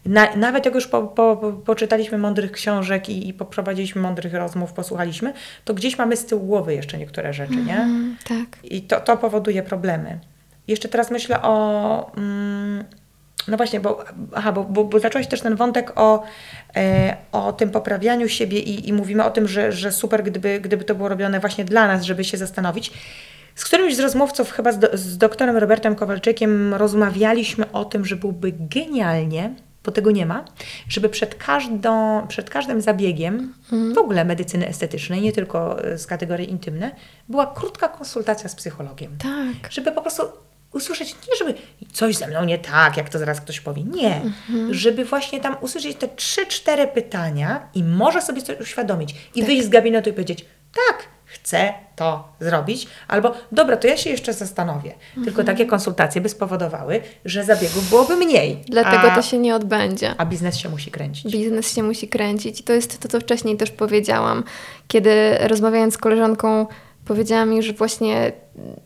[0.07, 4.73] Na, nawet jak już po, po, po, poczytaliśmy mądrych książek i, i poprowadziliśmy mądrych rozmów,
[4.73, 5.33] posłuchaliśmy,
[5.65, 7.77] to gdzieś mamy z tyłu głowy jeszcze niektóre rzeczy, nie?
[7.77, 8.65] Mm, tak.
[8.65, 10.19] I to, to powoduje problemy.
[10.69, 12.13] Jeszcze teraz myślę o.
[12.17, 12.85] Mm,
[13.49, 14.05] no właśnie, bo,
[14.35, 16.23] aha, bo, bo, bo zacząłeś też ten wątek o,
[16.77, 20.85] e, o tym poprawianiu siebie i, i mówimy o tym, że, że super, gdyby, gdyby
[20.85, 22.93] to było robione właśnie dla nas, żeby się zastanowić.
[23.55, 28.17] Z którymś z rozmówców, chyba z, do, z doktorem Robertem Kowalczykiem, rozmawialiśmy o tym, że
[28.17, 29.55] byłby genialnie,
[29.87, 30.45] bo tego nie ma,
[30.89, 33.55] żeby przed, każdą, przed każdym zabiegiem
[33.95, 36.91] w ogóle medycyny estetycznej, nie tylko e, z kategorii intymne,
[37.29, 39.17] była krótka konsultacja z psychologiem.
[39.19, 39.73] Tak.
[39.73, 40.23] żeby po prostu
[40.73, 41.55] usłyszeć, nie żeby
[41.93, 44.21] coś ze mną nie tak, jak to zaraz ktoś powie, nie,
[44.71, 49.65] żeby właśnie tam usłyszeć te trzy, cztery pytania i może sobie coś uświadomić i wyjść
[49.65, 54.95] z gabinetu i powiedzieć, tak, chcę to zrobić, albo dobra, to ja się jeszcze zastanowię.
[55.25, 58.65] Tylko takie konsultacje by spowodowały, że zabiegów byłoby mniej.
[58.69, 60.15] Dlatego a, to się nie odbędzie.
[60.19, 61.33] a biznes się musi kręcić.
[61.33, 62.61] Biznes się musi kręcić.
[62.61, 64.45] I to jest to, co wcześniej też powiedziałam,
[64.89, 66.67] kiedy rozmawiając z koleżanką,
[67.05, 68.33] powiedziała mi, że właśnie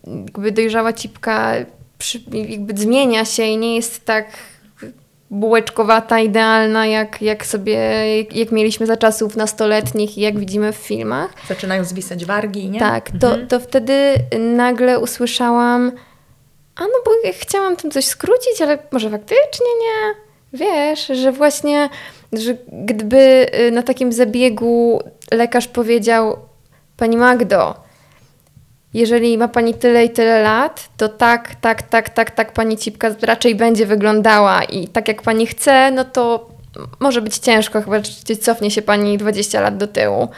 [0.07, 1.55] jakby dojrzała cipka
[1.99, 4.27] przy, jakby zmienia się i nie jest tak
[5.31, 7.73] bułeczkowata, idealna, jak, jak sobie,
[8.17, 11.31] jak, jak mieliśmy za czasów nastoletnich i jak widzimy w filmach.
[11.49, 12.79] Zaczynają zwisać wargi, nie?
[12.79, 15.93] Tak, to, to wtedy nagle usłyszałam,
[16.77, 20.15] a no bo ja chciałam tym coś skrócić, ale może faktycznie nie.
[20.53, 21.89] Wiesz, że właśnie,
[22.33, 26.37] że gdyby y, na takim zabiegu lekarz powiedział,
[26.97, 27.75] Pani Magdo,
[28.95, 33.09] jeżeli ma Pani tyle i tyle lat, to tak, tak, tak, tak, tak Pani cipka
[33.23, 36.51] raczej będzie wyglądała i tak jak Pani chce, no to
[37.01, 37.97] może być ciężko, chyba
[38.29, 40.29] że cofnie się Pani 20 lat do tyłu.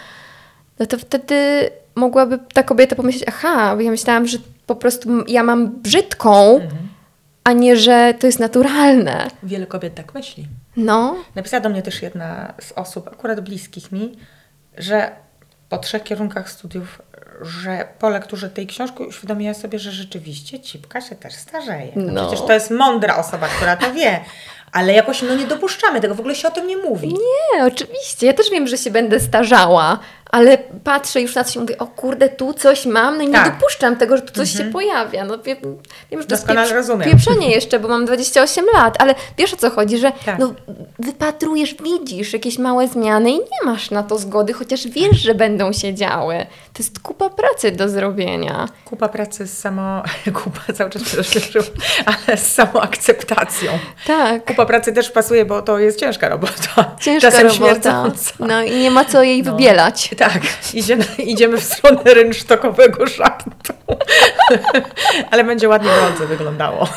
[0.79, 5.43] No to wtedy mogłaby ta kobieta pomyśleć, aha, bo ja myślałam, że po prostu ja
[5.43, 6.61] mam brzydką,
[7.45, 9.29] a nie, że to jest naturalne.
[9.43, 10.49] Wiele kobiet tak myśli.
[10.77, 14.17] No, Napisała do mnie też jedna z osób, akurat bliskich mi,
[14.79, 15.11] że
[15.69, 17.03] po trzech kierunkach studiów,
[17.45, 21.93] że po lekturze tej książki uświadomiła sobie, że rzeczywiście cipka się też starzeje.
[21.97, 22.27] No, No.
[22.29, 24.21] Przecież to jest mądra osoba, która to wie,
[24.73, 27.09] ale jakoś no, nie dopuszczamy tego, w ogóle się o tym nie mówi.
[27.09, 28.27] nie, oczywiście.
[28.27, 29.99] Ja też wiem, że się będę starzała,
[30.33, 33.33] ale patrzę już na coś i mówię, o kurde, tu coś mam, no i nie
[33.33, 33.55] Tak.
[33.55, 35.25] dopuszczam tego, że tu coś się pojawia.
[35.25, 35.57] No wiem,
[36.11, 37.11] wiem że to jest rozumiem.
[37.11, 40.39] pieprzenie jeszcze, bo mam 28 lat, ale wiesz o co chodzi, że Tak.
[40.39, 40.55] no,
[40.99, 45.73] wypatrujesz, widzisz jakieś małe zmiany i nie masz na to zgody, chociaż wiesz, że będą
[45.73, 46.47] się działy.
[46.73, 48.69] To jest kupa pracy do zrobienia.
[48.85, 50.03] Kupa pracy z samo...
[50.45, 51.63] Kupa cały czas prześledził,
[52.07, 53.73] ale z samoakceptacją.
[54.07, 54.45] Tak.
[54.45, 56.97] Kupa pracy też pasuje, bo to jest ciężka robota.
[57.01, 57.67] Ciężka Czasem robota.
[57.67, 58.31] śmierdząca.
[58.39, 59.53] No i nie ma co jej No.
[59.53, 60.11] wybielać.
[60.23, 60.43] Tak,
[60.75, 63.73] idziemy, idziemy w stronę rynsztokowego żartu.
[65.31, 66.89] Ale będzie ładnie w wyglądało.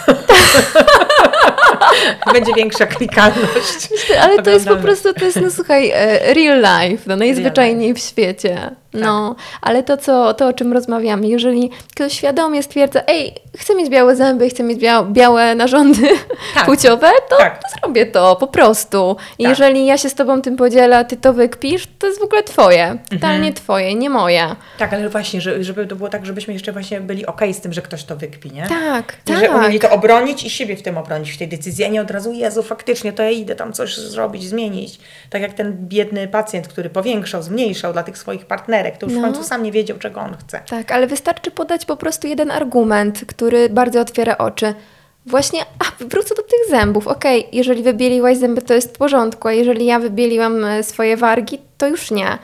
[2.34, 3.90] Będzie większa klikalność.
[4.22, 8.00] Ale to jest po prostu, to jest, no słuchaj, e, real life, no najzwyczajniej w
[8.00, 8.76] świecie.
[9.02, 13.90] No, ale to, co, to, o czym rozmawiamy, jeżeli ktoś świadomie stwierdza, ej, chcę mieć
[13.90, 16.08] białe zęby, chcę mieć białe, białe narządy
[16.56, 16.66] Tak.
[16.76, 17.62] płciowe, to, Tak.
[17.64, 19.16] to zrobię to, po prostu.
[19.40, 19.50] I Tak.
[19.50, 22.98] jeżeli ja się z Tobą tym podzielę, Ty to wykpisz, to jest w ogóle Twoje,
[23.10, 24.56] totalnie Twoje, nie moje.
[24.78, 27.74] Tak, ale właśnie, że- żeby to było tak, żebyśmy jeszcze właśnie byli okej z tym,
[27.74, 28.68] że ktoś to wykpi, nie?
[28.68, 29.40] Tak, I tak.
[29.40, 32.12] że umieli to obronić i siebie w tym obronić, w tej decyzji, a nie od
[32.12, 35.00] razu, Jezu, faktycznie, to ja idę tam coś zrobić, zmienić.
[35.30, 38.46] Tak jak ten biedny pacjent, który powiększał, zmniejszał dla tych swoich
[38.86, 39.22] partnerek, to już w No.
[39.22, 40.60] końcu sam nie wiedział, czego on chce.
[40.70, 44.74] Tak, ale wystarczy podać po prostu jeden argument, który bardzo otwiera oczy.
[45.26, 47.08] Właśnie, a wrócę do tych zębów.
[47.08, 51.60] Okej, jeżeli wybieliłaś zęby, to jest w porządku, a jeżeli ja wybieliłam e, swoje wargi,
[51.78, 52.38] to już nie.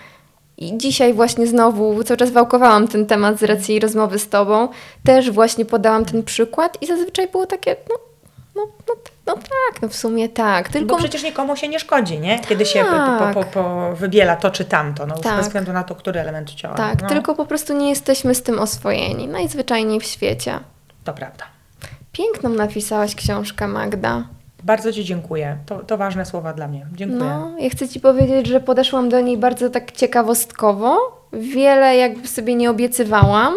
[0.58, 4.68] I dzisiaj właśnie znowu cały czas wałkowałam ten temat z racji rozmowy z Tobą.
[5.04, 7.96] Też właśnie podałam ten przykład i zazwyczaj było takie, no,
[8.56, 8.94] no, no,
[9.26, 10.70] no tak, no w sumie tak.
[10.70, 12.40] Tylko Bo przecież nikomu się nie szkodzi, nie?
[12.40, 15.36] Kiedy się po, po, po, po wybiela to czy tamto, no już Tak.
[15.38, 16.76] bez względu na to, który element ciała.
[16.76, 19.28] tak, no, tylko po prostu nie jesteśmy z tym oswojeni.
[19.28, 20.60] Najzwyczajniej w świecie.
[21.04, 21.44] To prawda.
[22.12, 24.24] Piękną napisałaś książkę, Magda.
[24.64, 25.58] Bardzo Ci dziękuję.
[25.66, 26.86] To, to ważne słowa dla mnie.
[26.94, 27.20] Dziękuję.
[27.20, 30.98] No, ja chcę Ci powiedzieć, że podeszłam do niej bardzo tak ciekawostkowo.
[31.34, 33.54] Wiele jakby sobie nie obiecywałam,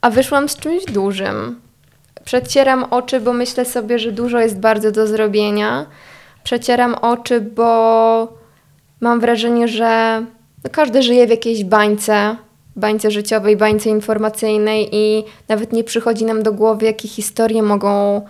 [0.00, 1.60] a wyszłam z czymś dużym.
[2.24, 5.86] Przecieram oczy, bo myślę sobie, że dużo jest bardzo do zrobienia.
[6.44, 8.40] Przecieram oczy, bo
[9.00, 10.22] mam wrażenie, że
[10.64, 12.36] no każdy żyje w jakiejś bańce,
[12.76, 18.22] bańce życiowej, bańce informacyjnej i nawet nie przychodzi nam do głowy, jakie historie mogą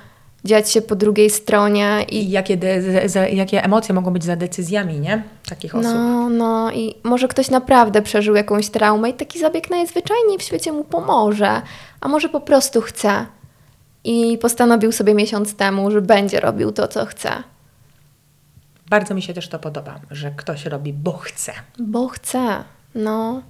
[0.45, 4.36] dziać się po drugiej stronie i I jakie, de, za, jakie emocje mogą być za
[4.36, 5.22] decyzjami, nie?
[5.49, 5.93] Takich osób.
[5.95, 10.72] No, no i może ktoś naprawdę przeżył jakąś traumę i taki zabieg najzwyczajniej w świecie
[10.72, 11.62] mu pomoże,
[12.01, 13.26] a może po prostu chce
[14.05, 17.31] i postanowił sobie miesiąc temu, że będzie robił to, co chce.
[18.91, 21.53] Bardzo mi się też to podoba, że ktoś robi, bo chce.
[21.79, 23.43] Bo chce, no.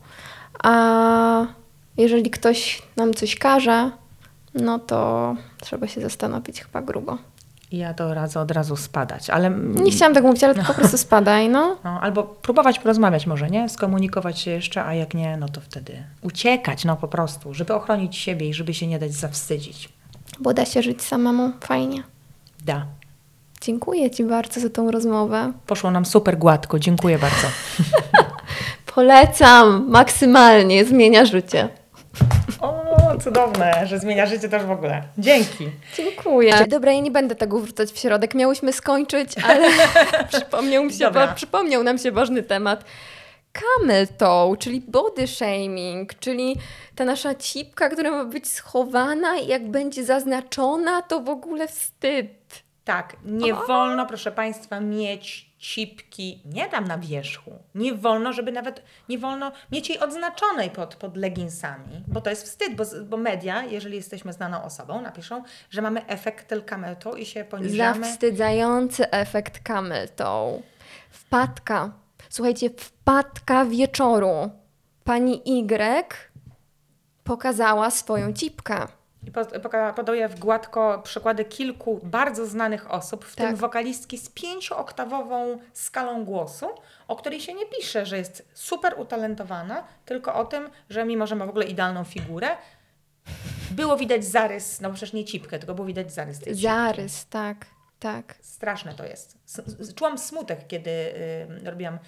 [0.62, 1.46] A
[1.96, 3.90] jeżeli ktoś nam coś każe,
[4.54, 7.18] no to trzeba się zastanowić chyba grubo.
[7.72, 9.50] Ja to radzę od razu spadać, ale...
[9.74, 11.76] Nie chciałam tak mówić, ale to po prostu spadaj, no.
[11.84, 13.68] No, albo próbować porozmawiać może, nie?
[13.68, 18.16] Skomunikować się jeszcze, a jak nie, no to wtedy uciekać, no po prostu, żeby ochronić
[18.16, 19.99] siebie i żeby się nie dać zawstydzić.
[20.38, 22.02] Bo da się żyć samemu fajnie.
[22.64, 22.86] Da.
[23.60, 25.52] Dziękuję Ci bardzo za tą rozmowę.
[25.66, 27.46] Poszło nam super gładko, dziękuję bardzo.
[28.94, 31.68] Polecam maksymalnie, zmienia życie.
[32.60, 35.02] O, cudowne, że zmienia życie też w ogóle.
[35.18, 35.68] Dzięki.
[35.96, 36.66] Dziękuję.
[36.68, 38.34] Dobra, ja nie będę tego wrzucać w środek.
[38.34, 39.68] Miałyśmy skończyć, ale
[40.32, 42.84] przypomniał, mi się, przypomniał nam się ważny temat.
[43.52, 46.56] Camel toe, czyli body shaming, czyli
[46.94, 52.30] ta nasza cipka, która ma być schowana i jak będzie zaznaczona, to w ogóle wstyd.
[52.84, 57.52] Tak, nie wolno, proszę Państwa, mieć cipki, nie tam na wierzchu.
[57.74, 62.44] Nie wolno, żeby nawet, nie wolno mieć jej odznaczonej pod, pod leginsami, bo to jest
[62.44, 67.44] wstyd, bo, bo media, jeżeli jesteśmy znaną osobą, napiszą, że mamy efekt telkametu i się
[67.44, 68.06] poniżamy.
[68.06, 70.62] Zawstydzający efekt camel toe.
[71.10, 71.92] Wpadka.
[72.30, 74.50] Słuchajcie, wpadka wieczoru.
[75.04, 76.14] Pani Y
[77.24, 78.86] pokazała swoją cipkę.
[79.26, 79.30] I
[79.96, 83.46] podaję w gładko przykłady kilku bardzo znanych osób, w Tak.
[83.46, 86.66] tym wokalistki z pięciooktawową skalą głosu,
[87.08, 91.36] o której się nie pisze, że jest super utalentowana, tylko o tym, że mimo, że
[91.36, 92.48] ma w ogóle idealną figurę,
[93.70, 96.62] było widać zarys, no przecież nie cipkę, tylko było widać zarys tej cipki.
[96.62, 97.66] Zarys, tak,
[98.00, 98.34] tak.
[98.40, 99.38] Straszne to jest.
[99.94, 101.98] Czułam smutek, kiedy y, robiłam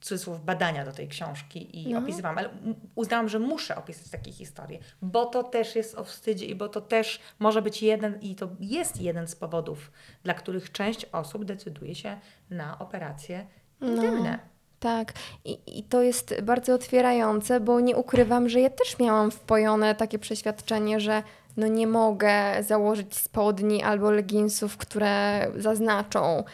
[0.00, 1.98] cudzysłów badania do tej książki i No.
[1.98, 2.48] opisywałam, ale
[2.94, 6.80] uznałam, że muszę opisać takie historie, bo to też jest o wstydzie i bo to
[6.80, 9.90] też może być jeden i to jest jeden z powodów,
[10.22, 12.18] dla których część osób decyduje się
[12.50, 13.46] na operacje
[13.80, 14.38] intymne.
[14.80, 15.12] Tak,
[15.44, 20.18] I, i to jest bardzo otwierające, bo nie ukrywam, że ja też miałam wpojone takie
[20.18, 21.22] przeświadczenie, że
[21.60, 26.44] no nie mogę założyć spodni albo leginsów, które zaznaczą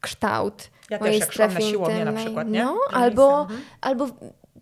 [0.00, 2.64] kształt Ja też mojej jak na strefy siłownię na przykład, nie?
[2.64, 3.60] No, albo, mhm.
[3.80, 4.06] albo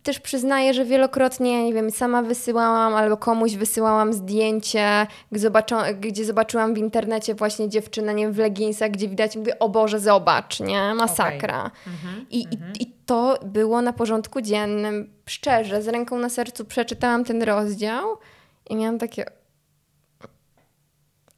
[0.03, 6.25] też przyznaję, że wielokrotnie, nie wiem, sama wysyłałam albo komuś wysyłałam zdjęcie, gdzie, zobaczą, gdzie
[6.25, 10.61] zobaczyłam w internecie właśnie dziewczynę, nie wiem, w leginsach, gdzie widać, mówię, o Boże, zobacz,
[10.61, 10.95] nie?
[10.95, 11.71] Masakra.
[11.87, 15.11] Mhm, I, i, I to było na porządku dziennym.
[15.27, 18.19] Szczerze, z ręką na sercu przeczytałam ten rozdział
[18.71, 19.40] i miałam takie.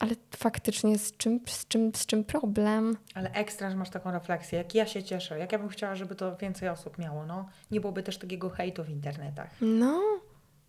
[0.03, 2.97] Ale faktycznie z czym, z czym, z czym problem?
[3.15, 4.59] Ale ekstra, że masz taką refleksję.
[4.59, 7.27] Jak ja się cieszę, jak ja bym chciała, żeby to więcej osób miało.
[7.27, 9.51] No, nie byłoby też takiego hejtu w internetach.
[9.61, 10.01] No.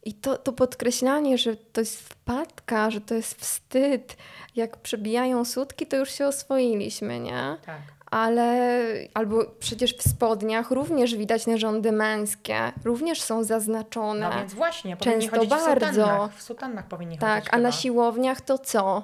[0.05, 4.17] I to, to podkreślanie, że to jest wpadka, że to jest wstyd.
[4.55, 7.57] Jak przebijają sutki, to już się oswoiliśmy, nie?
[7.65, 7.81] Tak.
[8.11, 8.69] Ale
[9.13, 14.29] albo przecież w spodniach również widać narządy męskie, również są zaznaczone.
[14.29, 15.85] No więc właśnie, powinni Często chodzić bardzo.
[15.85, 16.35] w sutannach.
[16.35, 17.81] W sutannach powinni Tak, chodzić a na chyba.
[17.81, 19.03] siłowniach to co?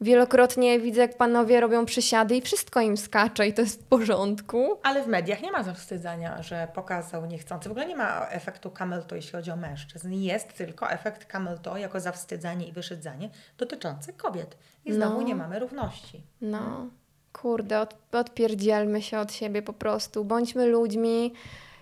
[0.00, 4.78] Wielokrotnie widzę, jak panowie robią przysiady i wszystko im skacze i to jest w porządku.
[4.82, 7.68] Ale w mediach nie ma zawstydzania, że pokazał niechcący.
[7.68, 10.12] W ogóle nie ma efektu camel toe, jeśli chodzi o mężczyzn.
[10.12, 14.56] Jest tylko efekt camel toe jako zawstydzanie i wyszydzanie dotyczący kobiet.
[14.84, 15.22] I znowu No.
[15.22, 16.22] nie mamy równości.
[16.40, 16.86] No,
[17.32, 20.24] kurde, od, odpierdzielmy się od siebie po prostu.
[20.24, 21.32] Bądźmy ludźmi.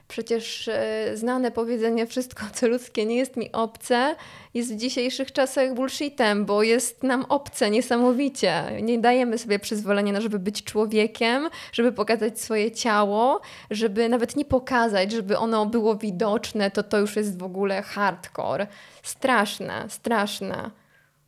[0.08, 4.16] Przecież e, znane powiedzenie wszystko, co ludzkie nie jest mi obce,
[4.54, 8.64] jest w dzisiejszych czasach bullshitem, bo jest nam obce niesamowicie.
[8.82, 13.40] Nie dajemy sobie przyzwolenia na, żeby być człowiekiem, żeby pokazać swoje ciało,
[13.70, 18.66] żeby nawet nie pokazać, żeby ono było widoczne, to to już jest w ogóle hardcore.
[19.02, 20.70] Straszne, straszne.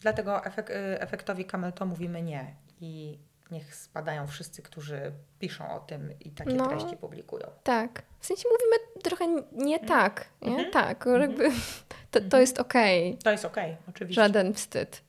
[0.02, 2.54] Dlatego efek, y, efektowi camel toe mówimy nie.
[2.80, 3.18] I
[3.50, 6.66] niech spadają wszyscy, którzy piszą o tym i takie No.
[6.66, 7.46] treści publikują.
[7.62, 8.02] Tak.
[8.20, 9.88] W sensie mówimy trochę nie Mhm.
[9.88, 10.64] tak, nie?
[10.70, 11.50] Tak, jakby
[12.10, 13.18] to, to jest okej.
[13.24, 14.22] To jest okej, oczywiście.
[14.22, 15.02] Żaden wstyd.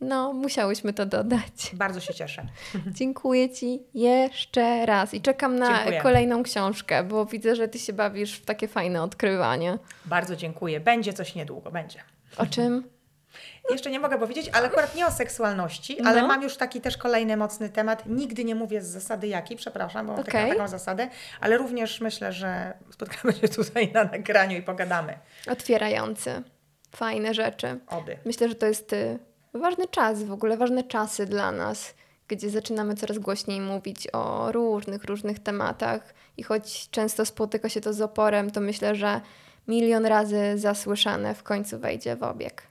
[0.00, 1.70] No, musiałyśmy to dodać.
[1.72, 2.46] Bardzo się cieszę.
[2.98, 8.38] Dziękuję Ci jeszcze raz i czekam na kolejną książkę, bo widzę, że Ty się bawisz
[8.38, 9.78] w takie fajne odkrywanie.
[10.04, 10.80] Bardzo dziękuję.
[10.80, 11.98] Będzie coś niedługo, będzie.
[12.36, 12.84] O czym?
[13.70, 16.28] Jeszcze nie mogę powiedzieć, ale akurat nie o seksualności, ale No.
[16.28, 18.06] mam już taki też kolejny mocny temat.
[18.06, 20.50] Nigdy nie mówię z zasady jaki, przepraszam, bo mam taką, Okej.
[20.50, 21.08] taką zasadę,
[21.40, 25.18] ale również myślę, że spotkamy się tutaj na nagraniu i pogadamy.
[25.50, 26.42] Otwierający.
[26.96, 27.78] Fajne rzeczy.
[27.86, 28.16] Oby.
[28.24, 29.18] Myślę, że to jest y,
[29.54, 31.94] ważny czas, w ogóle ważne czasy dla nas,
[32.28, 37.92] gdzie zaczynamy coraz głośniej mówić o różnych, różnych tematach i choć często spotyka się to
[37.92, 39.20] z oporem, to myślę, że
[39.68, 42.62] milion razy zasłyszane w końcu wejdzie w obieg.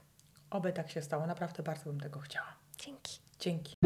[0.50, 1.26] Oby tak się stało.
[1.26, 2.46] Naprawdę bardzo bym tego chciała.
[2.78, 3.20] Dzięki.
[3.38, 3.76] Dzięki.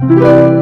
[0.00, 0.59] Thank